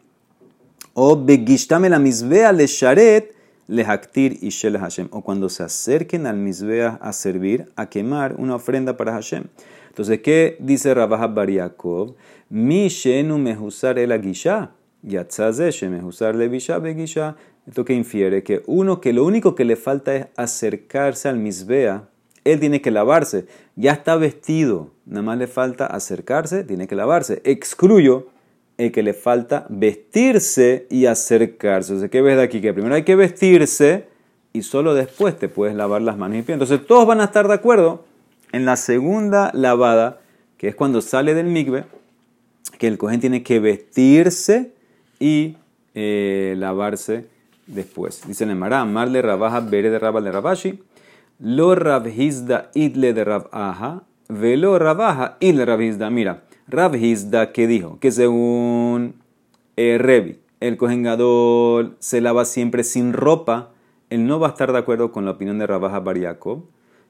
O 0.95 1.15
begishtam 1.15 1.89
la 1.89 1.97
misbea 1.97 2.51
le 2.51 2.67
sharet 2.67 3.34
le 3.67 3.84
haktir 3.84 4.38
y 4.41 4.49
shel 4.49 4.77
Hashem. 4.77 5.08
O 5.12 5.21
cuando 5.21 5.49
se 5.49 5.63
acerquen 5.63 6.27
al 6.27 6.38
misbea 6.38 6.99
a 7.01 7.13
servir, 7.13 7.67
a 7.75 7.89
quemar 7.89 8.36
una 8.38 8.56
ofrenda 8.56 8.95
para 8.95 9.13
Hashem. 9.13 9.45
Entonces, 9.89 10.19
¿qué 10.21 10.56
dice 10.60 10.93
Rabah 10.93 11.25
Bariakov? 11.27 12.13
Mi 12.49 12.89
shenu 12.89 13.39
mehusar 13.39 13.97
el 13.97 14.12
agisha. 14.12 14.71
Yatzaze 15.01 15.89
mehusar 15.89 16.36
le 16.36 16.47
visha 16.47 16.77
begisha. 16.77 17.38
Esto 17.65 17.84
que 17.86 17.93
infiere 17.93 18.43
que 18.43 18.62
uno 18.67 19.01
que 19.01 19.13
lo 19.13 19.25
único 19.25 19.56
que 19.56 19.65
le 19.65 19.75
falta 19.75 20.15
es 20.15 20.27
acercarse 20.36 21.27
al 21.27 21.38
misbea, 21.38 22.08
él 22.43 22.60
tiene 22.60 22.82
que 22.82 22.91
lavarse. 22.91 23.47
Ya 23.75 23.93
está 23.93 24.15
vestido, 24.15 24.91
nada 25.06 25.23
más 25.23 25.38
le 25.39 25.47
falta 25.47 25.88
acercarse, 25.88 26.63
tiene 26.63 26.88
que 26.88 26.95
lavarse. 26.95 27.41
Excluyo 27.45 28.27
el 28.84 28.91
que 28.91 29.04
le 29.04 29.13
falta 29.13 29.65
vestirse 29.69 30.88
y 30.89 31.06
acercarse. 31.06 31.93
O 31.93 32.00
sea, 32.00 32.10
¿qué 32.10 32.22
ves 32.22 32.38
de 32.38 32.43
aquí? 32.43 32.62
Que 32.62 32.74
primero 32.74 32.96
hay 32.96 33.04
que 33.04 33.15
vestirse 33.15 34.08
y 34.54 34.62
solo 34.62 34.93
después 34.93 35.38
te 35.38 35.50
puedes 35.50 35.76
lavar 35.76 36.02
las 36.02 36.17
manos 36.17 36.38
y 36.38 36.41
pies. 36.43 36.56
Entonces 36.56 36.86
todos 36.86 37.08
van 37.08 37.22
a 37.22 37.26
estar 37.26 37.48
de 37.48 37.56
acuerdo 37.56 38.06
en 38.52 38.65
la 38.65 38.76
segunda 38.76 39.52
lavada, 39.54 40.19
que 40.58 40.67
es 40.67 40.76
cuando 40.76 41.02
sale 41.02 41.34
del 41.34 41.48
migbe, 41.48 41.86
que 42.78 42.88
el 42.88 42.98
cohen 42.98 43.19
tiene 43.19 43.43
que 43.43 43.60
vestirse 43.60 44.72
y 45.19 45.58
eh, 45.96 46.54
lavarse 46.58 47.26
después. 47.67 48.22
Dice 48.28 48.46
Nemara, 48.46 48.82
amarle 48.82 49.22
rabaja, 49.22 49.60
bere 49.60 49.89
de 49.89 50.00
rabal 50.00 50.24
de 50.24 50.32
rabashi, 50.32 50.80
lo 51.39 51.76
rabhizda 51.76 52.69
idle 52.74 53.13
de 53.13 53.24
rabaja, 53.24 54.04
velo 54.30 54.78
rabaja 54.78 55.38
idle 55.39 55.65
rabhizda. 55.65 56.10
Mira, 56.10 56.43
Rav 56.67 56.95
Hizda 56.95 57.52
que 57.52 57.67
dijo 57.67 57.99
que 57.99 58.12
según 58.12 59.15
eh, 59.76 59.97
Revi, 59.99 60.39
el 60.60 60.78
cojengador 60.78 61.95
se 61.99 62.21
lava 62.21 62.45
siempre 62.45 62.84
sin 62.84 63.13
ropa, 63.13 63.71
él 64.10 64.28
no 64.28 64.39
va 64.39 64.47
a 64.47 64.52
estar 64.52 64.71
de 64.71 64.78
acuerdo 64.78 65.12
con 65.12 65.26
la 65.26 65.32
opinión 65.32 65.60
de 65.60 65.67
Rabaja 65.67 65.99
Bariakov, 65.99 66.63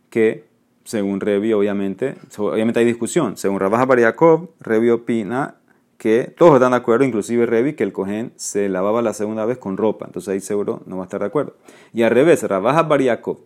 que 0.10 0.46
según 0.86 1.20
Revi, 1.20 1.54
obviamente, 1.54 2.16
obviamente 2.38 2.80
hay 2.80 2.86
discusión. 2.86 3.38
Según 3.38 3.60
Rabaja 3.60 3.86
Bariakov, 3.86 4.50
Revi 4.60 4.90
opina 4.90 5.56
que 5.98 6.34
todos 6.38 6.56
están 6.56 6.72
de 6.72 6.78
acuerdo, 6.78 7.06
inclusive 7.06 7.46
Revi, 7.46 7.74
que 7.74 7.84
el 7.84 7.94
cohen 7.94 8.34
se 8.36 8.68
lavaba 8.70 9.02
la 9.02 9.14
segunda 9.14 9.46
vez 9.46 9.58
con 9.58 9.78
ropa. 9.78 10.06
Entonces 10.06 10.30
ahí 10.30 10.40
seguro 10.40 10.82
no 10.86 10.98
va 10.98 11.04
a 11.04 11.06
estar 11.06 11.22
de 11.22 11.28
acuerdo. 11.28 11.56
Y 11.94 12.04
al 12.04 12.12
revés, 12.12 12.44
Rabaja 12.44 12.84
Bariakov, 12.84 13.38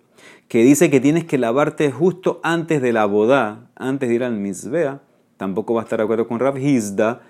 que 0.48 0.64
dice 0.64 0.90
que 0.90 1.00
tienes 1.00 1.26
que 1.26 1.38
lavarte 1.38 1.92
justo 1.92 2.40
antes 2.44 2.82
de 2.82 2.94
la 2.94 3.06
boda, 3.06 3.70
antes 3.76 4.10
de 4.10 4.16
ir 4.16 4.24
al 4.24 4.38
misbea, 4.38 5.02
tampoco 5.38 5.74
va 5.74 5.82
a 5.82 5.84
estar 5.84 6.00
de 6.00 6.04
acuerdo 6.04 6.28
con 6.28 6.40
Rav 6.40 6.58
Hizda, 6.58 7.22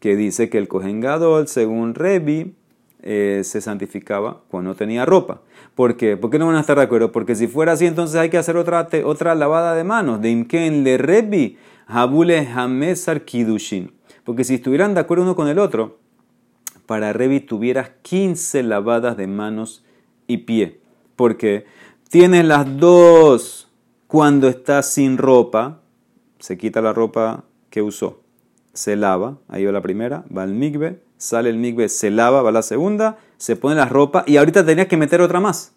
que 0.00 0.16
dice 0.16 0.48
que 0.48 0.58
el 0.58 0.68
Kohen 0.68 1.00
Gadol, 1.00 1.48
según 1.48 1.94
Revi, 1.94 2.54
eh, 3.02 3.42
se 3.44 3.60
santificaba 3.60 4.42
cuando 4.48 4.74
tenía 4.74 5.04
ropa. 5.04 5.42
¿Por 5.74 5.96
qué? 5.96 6.16
¿Por 6.16 6.30
qué 6.30 6.38
no 6.38 6.46
van 6.46 6.56
a 6.56 6.60
estar 6.60 6.76
de 6.76 6.84
acuerdo? 6.84 7.12
Porque 7.12 7.34
si 7.34 7.46
fuera 7.46 7.72
así, 7.72 7.86
entonces 7.86 8.16
hay 8.16 8.30
que 8.30 8.38
hacer 8.38 8.56
otra, 8.56 8.88
otra 9.04 9.34
lavada 9.34 9.74
de 9.74 9.84
manos. 9.84 10.20
De 10.20 10.30
Imken 10.30 10.82
le 10.82 10.98
Revi, 10.98 11.56
Habule 11.86 12.48
Hamesar 12.48 13.24
Kidushin. 13.24 13.92
Porque 14.24 14.44
si 14.44 14.54
estuvieran 14.54 14.94
de 14.94 15.00
acuerdo 15.00 15.24
uno 15.24 15.36
con 15.36 15.48
el 15.48 15.58
otro, 15.58 15.98
para 16.86 17.12
Revi 17.12 17.40
tuvieras 17.40 17.90
15 18.02 18.62
lavadas 18.64 19.16
de 19.16 19.26
manos 19.26 19.84
y 20.26 20.38
pie. 20.38 20.80
Porque 21.16 21.66
tienes 22.10 22.44
las 22.44 22.78
dos 22.78 23.70
cuando 24.06 24.48
estás 24.48 24.90
sin 24.90 25.18
ropa, 25.18 25.80
se 26.38 26.58
quita 26.58 26.80
la 26.80 26.92
ropa 26.92 27.44
que 27.70 27.82
usó. 27.82 28.20
Se 28.72 28.96
lava, 28.96 29.38
ahí 29.48 29.64
va 29.64 29.72
la 29.72 29.82
primera, 29.82 30.24
va 30.34 30.42
al 30.42 30.52
migbe, 30.52 31.00
sale 31.16 31.50
el 31.50 31.56
migbe, 31.56 31.88
se 31.88 32.10
lava, 32.10 32.42
va 32.42 32.52
la 32.52 32.62
segunda, 32.62 33.18
se 33.36 33.56
pone 33.56 33.76
la 33.76 33.86
ropa 33.86 34.24
y 34.26 34.36
ahorita 34.36 34.64
tenías 34.64 34.86
que 34.86 34.96
meter 34.96 35.20
otra 35.20 35.40
más, 35.40 35.72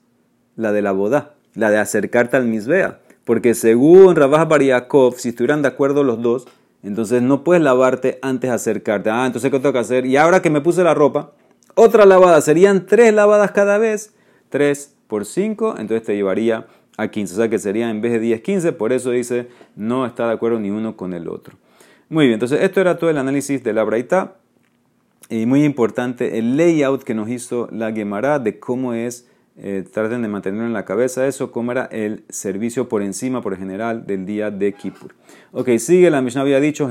la 0.56 0.72
de 0.72 0.82
la 0.82 0.92
boda, 0.92 1.34
la 1.56 1.72
de 1.72 1.78
acercarte 1.78 2.38
al 2.38 2.46
misbea. 2.46 3.00
Porque 3.26 3.54
según 3.54 4.16
Rabaj 4.16 4.48
Bariakov, 4.48 5.16
si 5.18 5.30
estuvieran 5.30 5.62
de 5.62 5.70
acuerdo 5.70 6.04
los 6.04 6.22
dos, 6.22 6.48
entonces 6.84 7.22
no 7.22 7.44
puedes 7.44 7.64
lavarte 7.64 8.20
antes 8.22 8.50
de 8.50 8.56
acercarte. 8.56 9.10
Ah, 9.10 9.26
entonces 9.26 9.52
¿qué 9.52 9.60
tengo 9.60 9.74
que 9.74 9.80
hacer? 9.80 10.06
Y 10.06 10.18
ahora 10.18 10.42
que 10.42 10.50
me 10.50 10.62
puse 10.62 10.84
la 10.84 10.94
ropa, 10.94 11.34
otra 11.76 12.06
lavada, 12.06 12.42
serían 12.42 12.86
tres 12.86 13.14
lavadas 13.14 13.52
cada 13.52 13.78
vez, 13.78 14.14
tres 14.50 14.96
por 15.08 15.26
cinco, 15.26 15.76
entonces 15.78 16.06
te 16.06 16.16
llevaría 16.16 16.68
a 16.98 17.10
15. 17.10 17.34
O 17.34 17.38
sea 17.38 17.50
que 17.50 17.60
sería 17.60 17.90
en 17.90 18.02
vez 18.02 18.14
de 18.14 18.20
10, 18.20 18.42
15. 18.42 18.74
Por 18.74 18.94
eso 18.94 19.12
dice, 19.12 19.48
no 19.76 20.06
está 20.06 20.28
de 20.28 20.34
acuerdo 20.34 20.60
ni 20.60 20.70
uno 20.70 20.96
con 20.96 21.14
el 21.14 21.28
otro. 21.28 21.58
Muy 22.12 22.26
bien, 22.26 22.34
entonces 22.34 22.60
esto 22.62 22.82
era 22.82 22.98
todo 22.98 23.10
el 23.10 23.18
análisis 23.18 23.64
de 23.64 23.72
la 23.72 23.86
Braita. 23.86 24.36
Y 25.30 25.46
muy 25.46 25.64
importante, 25.64 26.38
el 26.40 26.58
layout 26.58 27.04
que 27.04 27.14
nos 27.14 27.30
hizo 27.30 27.70
la 27.72 27.94
Gemara 27.94 28.38
de 28.38 28.60
cómo 28.60 28.94
es, 28.94 29.30
eh, 29.56 29.86
traten 29.94 30.22
de 30.22 30.28
mantenerlo 30.28 30.68
en 30.68 30.74
la 30.74 30.84
cabeza 30.84 31.26
eso, 31.26 31.54
cómo 31.54 31.72
era 31.72 31.86
el 31.86 32.26
servicio 32.28 32.90
por 32.90 33.02
encima, 33.02 33.42
por 33.42 33.56
general, 33.56 34.06
del 34.06 34.26
día 34.26 34.52
de 34.52 34.74
Kippur. 34.74 35.16
Ok, 35.54 35.70
sigue, 35.78 36.10
la 36.10 36.22
Mishnah 36.22 36.42
había 36.42 36.60
dicho, 36.60 36.90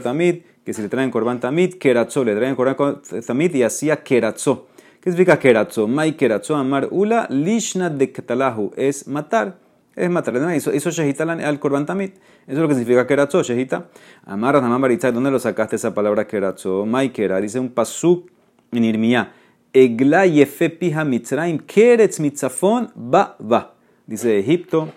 tamid, 0.00 0.42
que 0.64 0.72
se 0.72 0.82
le 0.82 0.88
traen 0.88 1.10
korban 1.10 1.40
tamid, 1.40 1.74
keratzo, 1.74 2.22
le 2.22 2.36
traen 2.36 2.54
korban 2.54 3.02
tamid 3.26 3.52
y 3.56 3.64
hacía 3.64 4.04
keratzo. 4.04 4.68
¿Qué 5.00 5.10
significa 5.10 5.40
keratzo? 5.40 5.88
Mai 5.88 6.12
keratzo 6.12 6.54
amar 6.54 6.86
ula 6.92 7.26
lishna 7.30 7.90
de 7.90 8.12
katalahu, 8.12 8.70
es 8.76 9.08
matar 9.08 9.58
es 9.94 10.10
matar. 10.10 10.36
Eso, 10.36 10.72
eso 10.72 10.90
shehita 10.90 11.24
al 11.24 11.58
korban 11.58 11.86
tamid. 11.86 12.10
Eso 12.46 12.52
es 12.52 12.58
lo 12.58 12.68
que 12.68 12.74
significa 12.74 13.06
keratzo, 13.06 13.42
shehita. 13.42 13.88
Amar 14.24 14.54
Ramán 14.54 14.98
¿dónde 15.12 15.30
lo 15.30 15.38
sacaste 15.38 15.76
esa 15.76 15.94
palabra 15.94 16.26
keratzo? 16.26 16.86
Maikera, 16.86 17.40
dice 17.40 17.60
un 17.60 17.70
pasuk 17.70 18.30
en 18.72 18.84
Irmía. 18.84 19.32
Egla 19.72 20.26
yefe 20.26 20.70
pija 20.70 21.04
mitzraim, 21.04 21.58
keretz 21.58 22.20
mitzafon, 22.20 22.90
ba, 22.94 23.36
va. 23.40 23.74
Dice 24.06 24.38
Egipto, 24.38 24.90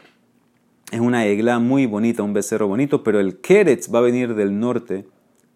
es 0.91 0.99
una 0.99 1.25
egla 1.25 1.59
muy 1.59 1.85
bonita, 1.85 2.23
un 2.23 2.33
becerro 2.33 2.67
bonito, 2.67 3.03
pero 3.03 3.19
el 3.19 3.39
keretz 3.39 3.93
va 3.93 3.99
a 3.99 4.01
venir 4.01 4.35
del 4.35 4.59
norte 4.59 5.05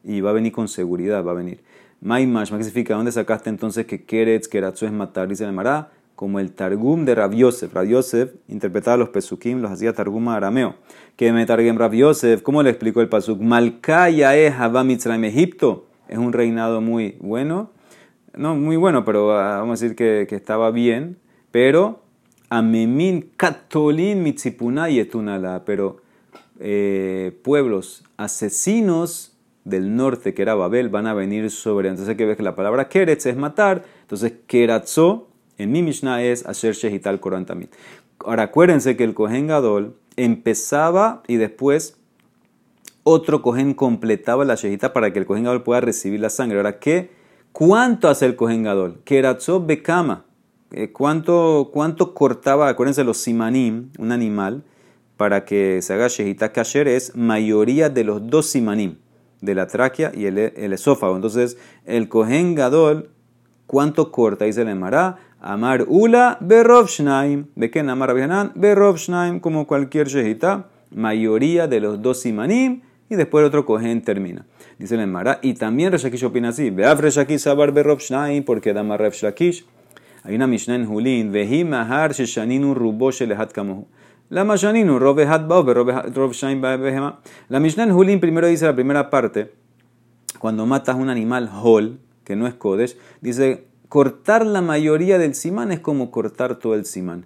y 0.04 0.22
va 0.22 0.30
a 0.30 0.34
venir 0.34 0.54
con 0.54 0.68
seguridad, 0.68 1.24
va 1.26 1.32
a 1.32 1.36
venir. 1.36 1.62
Maimash, 2.02 2.50
¿qué 2.50 2.64
significa? 2.64 2.96
¿Dónde 2.96 3.12
sacaste 3.12 3.50
entonces 3.50 3.86
que 3.86 4.06
keretz, 4.06 4.48
keratzo 4.48 4.86
es 4.86 4.94
matar? 4.94 5.28
Dice 5.28 5.44
el 5.44 5.52
Mará 5.52 5.92
como 6.20 6.42
el 6.42 6.52
Targum 6.52 7.06
de 7.06 7.16
Rav 7.16 7.32
Yosef. 7.34 7.74
Rav 7.74 7.86
Yosef 7.86 8.34
interpretaba 8.50 8.98
los 8.98 9.08
pesukim, 9.08 9.62
los 9.62 9.72
hacía 9.72 9.94
Targum 9.94 10.28
arameo. 10.28 10.76
Que 11.16 11.32
me 11.32 11.46
targuen 11.46 11.80
Rav 11.80 11.94
Yosef, 11.94 12.42
¿cómo 12.42 12.62
le 12.62 12.72
explicó 12.72 13.00
el 13.00 13.08
pasuk? 13.08 13.40
Malkaya 13.40 14.36
es 14.36 14.54
Mitzrayim 14.84 15.24
Egipto. 15.24 15.86
Es 16.10 16.18
un 16.18 16.34
reinado 16.34 16.82
muy 16.82 17.16
bueno, 17.22 17.72
no 18.36 18.54
muy 18.56 18.76
bueno, 18.76 19.06
pero 19.06 19.32
ah, 19.32 19.60
vamos 19.60 19.80
a 19.80 19.86
decir 19.86 19.96
que, 19.96 20.28
estaba 20.36 20.72
bien, 20.72 21.20
pero 21.52 22.04
Amemin 22.50 23.32
Katolin 23.38 24.22
Mitzipuna 24.22 24.90
y 24.90 25.00
Etunala, 25.00 25.64
pero 25.64 26.02
eh, 26.60 27.40
pueblos 27.46 28.04
asesinos 28.18 29.38
del 29.64 29.96
norte, 29.96 30.34
que 30.34 30.42
era 30.42 30.54
Babel, 30.54 30.90
van 30.90 31.08
a 31.08 31.14
venir 31.14 31.50
sobre. 31.50 31.88
Entonces, 31.88 32.18
que 32.18 32.26
ves 32.26 32.36
que 32.36 32.44
la 32.44 32.56
palabra 32.56 32.90
Keretz 32.90 33.26
es 33.26 33.38
matar, 33.38 33.86
entonces 34.02 34.34
Keratzo 34.48 35.29
en 35.60 35.72
mi 35.72 35.84
Mishnah 35.84 36.24
es 36.24 36.46
hacer 36.46 36.74
Shehital 36.74 37.20
Korban 37.20 37.46
Tamid. 37.46 37.68
Ahora 38.26 38.44
acuérdense 38.44 38.98
que 38.98 39.04
el 39.04 39.14
Kohen 39.14 39.48
Gadol 39.48 39.96
empezaba 40.16 41.24
y 41.28 41.36
después 41.36 41.98
otro 43.04 43.42
Kohen 43.42 43.74
completaba 43.74 44.44
la 44.46 44.56
Shehita 44.56 44.92
para 44.94 45.14
que 45.14 45.20
el 45.20 45.26
Kohen 45.26 45.44
Gadol 45.44 45.64
pueda 45.64 45.82
recibir 45.82 46.20
la 46.20 46.30
sangre. 46.30 46.58
Ahora, 46.58 46.80
¿qué 46.80 47.10
¿Cuánto 47.52 48.08
hace 48.10 48.26
el 48.26 48.36
Kohen 48.36 48.64
Gadol? 48.64 49.02
Keratzo 49.04 49.66
Bekama. 49.66 50.26
Eh, 50.72 50.92
¿Cuánto, 50.92 51.72
¿Cuánto 51.74 52.14
cortaba, 52.14 52.70
acuérdense, 52.70 53.04
los 53.04 53.18
simanim, 53.18 53.90
un 53.98 54.12
animal, 54.12 54.64
para 55.18 55.46
que 55.46 55.82
se 55.82 55.94
haga 55.94 56.08
Shehita 56.08 56.54
Kasher? 56.54 56.88
Es 56.88 57.16
mayoría 57.16 57.90
de 57.90 58.04
los 58.04 58.28
dos 58.28 58.46
simanim, 58.46 58.98
de 59.42 59.56
la 59.56 59.68
tráquea 59.68 60.12
y 60.16 60.26
el, 60.26 60.38
esófago. 60.38 61.16
Entonces, 61.16 61.58
el 61.86 62.08
Kohen 62.08 62.54
Gadol, 62.54 63.10
¿cuánto 63.66 64.12
corta? 64.12 64.46
Dice 64.46 64.62
el 64.62 64.70
Emara. 64.70 65.18
Amar 65.42 65.86
Ula 65.88 66.38
Berov 66.42 66.88
Shnaim. 66.88 67.48
¿De 67.56 67.72
qué 67.72 67.80
Amar 67.80 68.10
Rabhanan? 68.10 68.52
Berov 68.56 68.98
Shnaim, 68.98 69.40
como 69.40 69.68
cualquier 69.68 70.08
Shehita. 70.08 70.68
Mayoría 70.92 71.68
de 71.68 71.80
los 71.80 72.02
dos 72.02 72.22
simanim 72.22 72.82
y 73.10 73.16
después 73.16 73.42
el 73.42 73.48
otro 73.48 73.66
Kohen 73.66 74.02
termina. 74.02 74.46
Dice 74.78 74.96
el 74.96 75.02
Emara, 75.02 75.40
y 75.42 75.54
también 75.56 75.92
Reshakish 75.92 76.24
opina 76.24 76.50
así, 76.50 76.70
Beaf 76.70 77.00
Reshakish 77.00 77.40
Sabar 77.40 77.72
Berob 77.72 78.00
Shnaim, 78.00 78.44
porque 78.44 78.74
da 78.74 78.84
más 78.84 79.00
Shakish. 79.00 79.66
Hay 80.24 80.36
una 80.36 80.48
Mishnah 80.48 80.76
en 80.76 80.86
Julin, 80.86 81.32
Vehi 81.32 81.64
Mahar 81.64 82.14
Sheshaninu 82.14 82.74
Rubo 82.74 83.12
Shelehat 83.12 83.52
Kamohu. 83.52 83.88
La 84.30 84.44
Mashaninu, 84.44 85.00
Robehat 85.00 85.48
Bao, 85.48 85.64
Behema. 85.64 87.20
La 87.50 87.60
Mishnah 87.60 87.84
en 87.84 87.94
Julin 87.94 88.20
primero 88.20 88.48
dice 88.48 88.66
la 88.66 88.76
primera 88.76 89.10
parte, 89.10 89.52
cuando 90.38 90.66
matas 90.68 90.96
un 90.96 91.10
animal 91.10 91.50
hol, 91.52 92.00
que 92.24 92.36
no 92.36 92.46
es 92.46 92.54
Kodesh, 92.54 92.96
dice, 93.22 93.66
cortar 93.90 94.46
la 94.46 94.62
mayoría 94.62 95.18
del 95.18 95.34
simán 95.34 95.72
es 95.72 95.80
como 95.80 96.12
cortar 96.12 96.60
todo 96.60 96.76
el 96.76 96.86
simán. 96.86 97.26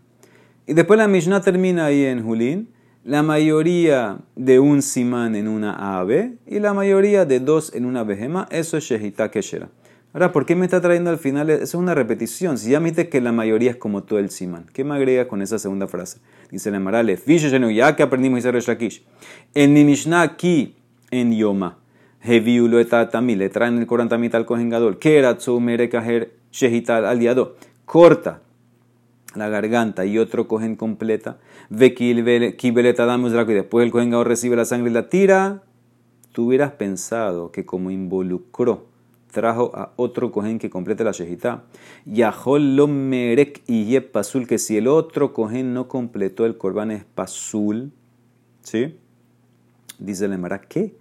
Y 0.65 0.73
después 0.73 0.97
la 0.97 1.09
Mishnah 1.09 1.41
termina 1.41 1.85
ahí 1.85 2.05
en 2.05 2.23
Julin, 2.23 2.69
la 3.03 3.21
mayoría 3.21 4.19
de 4.37 4.59
un 4.59 4.81
simán 4.81 5.35
en 5.35 5.49
una 5.49 5.99
ave 5.99 6.37
y 6.47 6.59
la 6.59 6.73
mayoría 6.73 7.25
de 7.25 7.41
dos 7.41 7.75
en 7.75 7.85
una 7.85 8.05
behema, 8.05 8.47
eso 8.49 8.77
es 8.77 8.85
Shehita 8.85 9.29
Keshera. 9.29 9.69
Ahora, 10.13 10.31
¿por 10.31 10.45
qué 10.45 10.55
me 10.55 10.63
está 10.63 10.79
trayendo 10.79 11.09
al 11.09 11.17
final? 11.17 11.49
Eso 11.49 11.63
es 11.63 11.73
una 11.73 11.95
repetición. 11.95 12.57
Si 12.57 12.69
ya 12.69 12.79
me 12.79 12.93
que 12.93 13.19
la 13.19 13.31
mayoría 13.31 13.71
es 13.71 13.77
como 13.77 14.03
todo 14.03 14.19
el 14.19 14.29
simán, 14.29 14.67
¿qué 14.71 14.85
me 14.85 14.93
agrega 14.93 15.27
con 15.27 15.41
esa 15.41 15.59
segunda 15.59 15.87
frase? 15.87 16.19
Dice 16.49 16.71
la 16.71 16.79
Marale, 16.79 17.19
ya 17.75 17.95
que 17.95 18.03
aprendimos 18.03 18.39
Israel 18.39 18.61
Shakish. 18.61 19.03
En 19.53 19.73
mi 19.73 19.83
Mishnah 19.83 20.21
aquí, 20.21 20.77
en 21.11 21.35
Yoma, 21.35 21.79
Heviulo 22.21 22.79
etatami, 22.79 23.35
le 23.35 23.49
traen 23.49 23.79
el 23.79 23.87
Corán 23.87 24.07
tamit 24.07 24.33
al 24.33 24.45
Kohen 24.45 24.69
Gadol, 24.69 24.97
Keratzu 24.97 25.59
merekaher 25.59 26.42
Shehita 26.53 27.09
al 27.09 27.19
diado, 27.19 27.57
corta 27.83 28.41
la 29.35 29.49
garganta 29.49 30.05
y 30.05 30.19
otro 30.19 30.47
cogen 30.47 30.75
completa, 30.75 31.39
ve 31.69 31.93
kibeleta 31.93 33.05
damos 33.05 33.33
y 33.33 33.53
después 33.53 33.85
el 33.85 33.91
cogen 33.91 34.23
recibe 34.23 34.55
la 34.55 34.65
sangre 34.65 34.91
y 34.91 34.93
la 34.93 35.09
tira, 35.09 35.63
tú 36.31 36.47
hubieras 36.47 36.73
pensado 36.73 37.51
que 37.51 37.65
como 37.65 37.89
involucró, 37.89 38.85
trajo 39.31 39.71
a 39.73 39.93
otro 39.95 40.31
cogen 40.31 40.59
que 40.59 40.69
complete 40.69 41.03
la 41.03 41.11
shejita. 41.11 41.63
Yahol 42.05 42.75
lo 42.75 42.87
merek 42.87 43.63
y 43.65 43.99
pasul, 43.99 44.47
que 44.47 44.59
si 44.59 44.77
el 44.77 44.87
otro 44.87 45.33
cogen 45.33 45.73
no 45.73 45.87
completó 45.87 46.45
el 46.45 46.57
corbán 46.57 46.91
es 46.91 47.03
pasul, 47.03 47.91
¿sí? 48.61 48.95
Dice 49.97 50.25
el 50.25 50.33
Emara, 50.33 50.61
¿qué? 50.61 50.95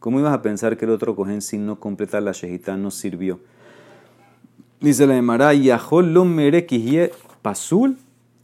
¿Cómo 0.00 0.18
ibas 0.18 0.34
a 0.34 0.42
pensar 0.42 0.76
que 0.76 0.84
el 0.84 0.90
otro 0.90 1.14
cogen 1.14 1.40
sin 1.40 1.66
no 1.66 1.78
completar 1.78 2.22
la 2.22 2.32
shejita 2.32 2.76
no 2.76 2.90
sirvió? 2.90 3.38
Dice 4.80 5.08
la 5.08 5.16
Emara, 5.16 5.52
Yahol 5.54 6.14
lo 6.14 6.24
merek 6.24 6.70
y 6.70 7.00
pasul, 7.42 7.96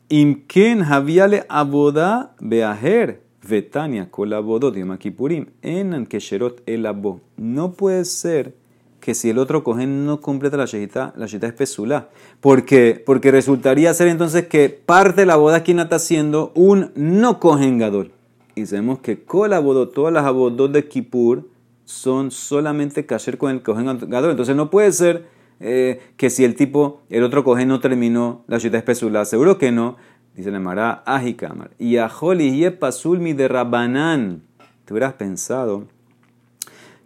imken 0.09 0.83
haviale 0.83 1.47
aboda 1.49 2.35
beaher, 2.41 3.21
vetania 3.49 4.11
kolabodot, 4.11 4.75
kipurim, 4.99 5.47
en 5.63 6.07
kesherot 6.07 6.61
el 6.67 6.87
abo. 6.87 7.21
No 7.37 7.75
puede 7.75 8.05
ser 8.05 8.57
que 8.99 9.15
si 9.15 9.31
el 9.31 9.39
otro 9.39 9.63
cogen 9.63 10.07
no 10.07 10.21
completa 10.21 10.57
la 10.57 10.65
shejita, 10.65 11.13
la 11.17 11.27
shejita 11.27 11.47
es 11.47 11.53
pesula. 11.53 12.09
¿Por 12.41 12.65
qué? 12.65 13.01
Porque 13.07 13.31
resultaría 13.31 13.95
ser 13.95 14.09
entonces 14.09 14.49
que 14.49 14.71
parte 14.71 15.21
de 15.21 15.27
la 15.27 15.37
boda 15.37 15.63
quien 15.63 15.79
está 15.79 15.97
haciendo 15.97 16.51
un 16.57 16.91
no 16.97 17.39
cogen 17.39 17.79
gadol. 17.79 18.11
Y 18.57 18.67
sabemos 18.67 18.99
que 18.99 19.23
kolabodot, 19.23 19.95
todas 19.95 20.13
las 20.13 20.25
abodot 20.25 20.73
de 20.73 20.89
Kippur 20.89 21.49
son 21.85 22.33
solamente 22.33 23.07
kasher 23.07 23.39
con 23.39 23.53
el 23.53 23.63
cogen 23.63 23.87
gadol. 24.09 24.33
Entonces 24.33 24.57
no 24.57 24.69
puede 24.71 24.91
ser 24.91 25.33
eh, 25.67 26.13
que 26.19 26.29
si 26.29 26.45
el 26.45 26.57
tipo, 26.57 27.01
el 27.09 27.25
otro 27.25 27.43
coge 27.43 27.65
no 27.65 27.81
terminó 27.81 28.45
la 28.49 28.61
ciudad 28.61 28.77
espesula, 28.77 29.25
seguro 29.25 29.57
que 29.57 29.73
no. 29.73 29.97
Dice 30.37 30.51
la 30.51 30.61
Mara, 30.61 31.03
ajikamar. 31.07 31.71
Y 31.79 31.97
a 31.97 32.11
y 32.39 32.71
pasul 32.71 33.19
mi 33.19 33.33
de 33.33 33.49
Rabanán. 33.49 34.43
Te 34.85 34.93
hubieras 34.93 35.15
pensado 35.15 35.87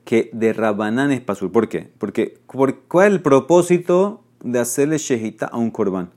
que 0.05 0.29
de 0.33 0.53
Rabanán 0.53 1.13
es 1.13 1.21
pasul. 1.21 1.53
¿Por 1.53 1.69
qué? 1.69 1.93
Porque 1.99 2.41
¿cuál 2.47 3.07
es 3.07 3.13
el 3.13 3.23
propósito 3.23 4.25
de 4.43 4.59
hacerle 4.59 4.99
shejita 4.99 5.47
a 5.47 5.57
un 5.57 5.71
corbán? 5.71 6.11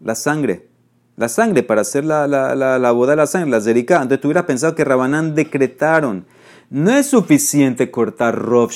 La 0.00 0.14
sangre. 0.14 0.68
La 1.16 1.30
sangre, 1.30 1.62
para 1.62 1.80
hacer 1.80 2.04
la, 2.04 2.28
la, 2.28 2.54
la, 2.54 2.92
boda 2.92 3.12
de 3.12 3.16
la 3.16 3.26
sangre, 3.26 3.50
la 3.50 3.62
zerika. 3.62 3.94
Entonces 3.96 4.20
tú 4.20 4.28
hubieras 4.28 4.44
pensado 4.44 4.74
que 4.74 4.84
Rabanán 4.84 5.34
decretaron. 5.34 6.26
No 6.68 6.90
es 6.90 7.06
suficiente 7.06 7.90
cortar 7.90 8.36
Rov 8.36 8.72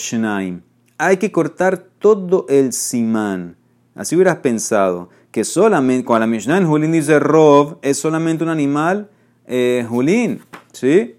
hay 1.03 1.17
que 1.17 1.33
cortar 1.33 1.79
todo 1.99 2.47
el 2.49 2.73
simán. 2.73 3.57
Así 3.97 4.15
hubieras 4.15 4.37
pensado 4.37 5.11
que 5.33 5.43
solamente, 5.43 6.05
cuando 6.05 6.21
la 6.21 6.27
Mishnah 6.29 6.59
en 6.59 6.69
Julín 6.69 6.93
dice 6.93 7.19
Rov, 7.19 7.79
es 7.83 7.99
solamente 7.99 8.45
un 8.45 8.51
animal 8.51 9.11
eh, 9.47 9.85
Julín, 9.89 10.43
¿sí? 10.73 11.17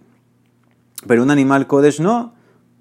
Pero 1.05 1.21
un 1.21 1.31
animal 1.31 1.67
Kodesh 1.67 1.99
no. 1.99 2.33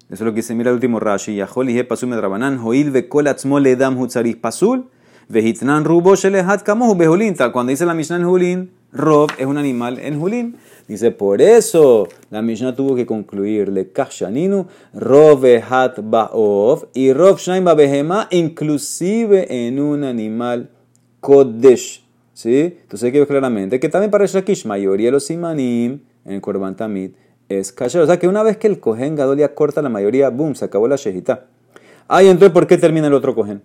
Eso 0.09 0.23
es 0.23 0.27
lo 0.27 0.33
que 0.33 0.41
se 0.41 0.55
mira 0.55 0.69
el 0.69 0.75
último 0.75 1.01
Rashi. 1.01 1.35
Yahol 1.35 1.69
y 1.69 1.83
pasul 1.83 2.07
medrabanan, 2.07 2.59
hoil 2.59 2.91
vekol 2.91 3.27
atzmo 3.27 3.59
ledam 3.59 3.97
hutzarich 3.99 4.39
pasul, 4.39 4.89
vehitnan 5.27 5.83
rubo 5.83 6.15
shelehat 6.15 6.63
kamohu 6.63 6.95
behulin. 6.95 7.35
Cuando 7.51 7.71
dice 7.71 7.85
la 7.85 7.93
Mishnah 7.93 8.17
en 8.17 8.23
Julín, 8.23 8.71
Rov 8.93 9.29
es 9.37 9.45
un 9.45 9.57
animal 9.57 9.99
en 9.99 10.19
Julín. 10.19 10.57
Dice, 10.87 11.11
por 11.11 11.41
eso 11.41 12.07
la 12.29 12.41
Mishnah 12.41 12.75
tuvo 12.75 12.95
que 12.95 13.05
concluirle, 13.05 13.91
Kashaninu, 13.91 14.67
Rovehat 14.93 15.99
Ba'ov 16.03 16.87
y 16.93 17.13
Rov 17.13 17.37
Shnaim 17.37 17.65
Behema, 17.75 18.27
inclusive 18.31 19.67
en 19.67 19.79
un 19.79 20.03
animal 20.03 20.69
Kodesh. 21.21 22.03
¿Sí? 22.33 22.77
Entonces 22.81 23.13
ver 23.13 23.27
claramente 23.27 23.79
que 23.79 23.89
también 23.89 24.11
para 24.11 24.25
Shakish, 24.25 24.65
mayoría 24.65 25.07
de 25.07 25.11
los 25.11 25.25
simanim 25.25 26.01
en 26.25 26.33
el 26.33 26.41
Korban 26.41 26.75
Tamid 26.75 27.11
es 27.47 27.71
kasher. 27.71 28.01
O 28.01 28.07
sea 28.07 28.17
que 28.17 28.27
una 28.27 28.43
vez 28.43 28.57
que 28.57 28.67
el 28.67 28.79
Kohen 28.79 29.15
Gadolia 29.15 29.53
corta 29.53 29.81
la 29.81 29.89
mayoría, 29.89 30.29
boom, 30.29 30.55
se 30.55 30.65
acabó 30.65 30.87
la 30.87 30.95
shejita. 30.95 31.45
Ay, 32.07 32.27
entonces, 32.27 32.51
¿por 32.51 32.67
qué 32.67 32.77
termina 32.77 33.07
el 33.07 33.13
otro 33.13 33.35
Kohen? 33.35 33.61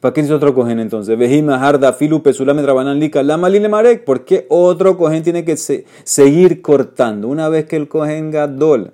¿Para 0.00 0.14
qué 0.14 0.22
dice 0.22 0.32
otro 0.32 0.54
cohen 0.54 0.78
entonces? 0.78 1.18
Vejima, 1.18 1.56
Harda, 1.56 1.92
Filu, 1.92 2.22
Pesulame, 2.22 2.62
Trabanan, 2.62 3.00
Lika, 3.00 3.20
Lama, 3.24 3.48
Marek. 3.50 4.04
¿Por 4.04 4.24
qué 4.24 4.46
otro 4.48 4.96
cohen 4.96 5.24
tiene 5.24 5.44
que 5.44 5.56
seguir 5.56 6.62
cortando? 6.62 7.26
Una 7.26 7.48
vez 7.48 7.64
que 7.64 7.74
el 7.74 7.88
cohen 7.88 8.30
Gadol, 8.30 8.92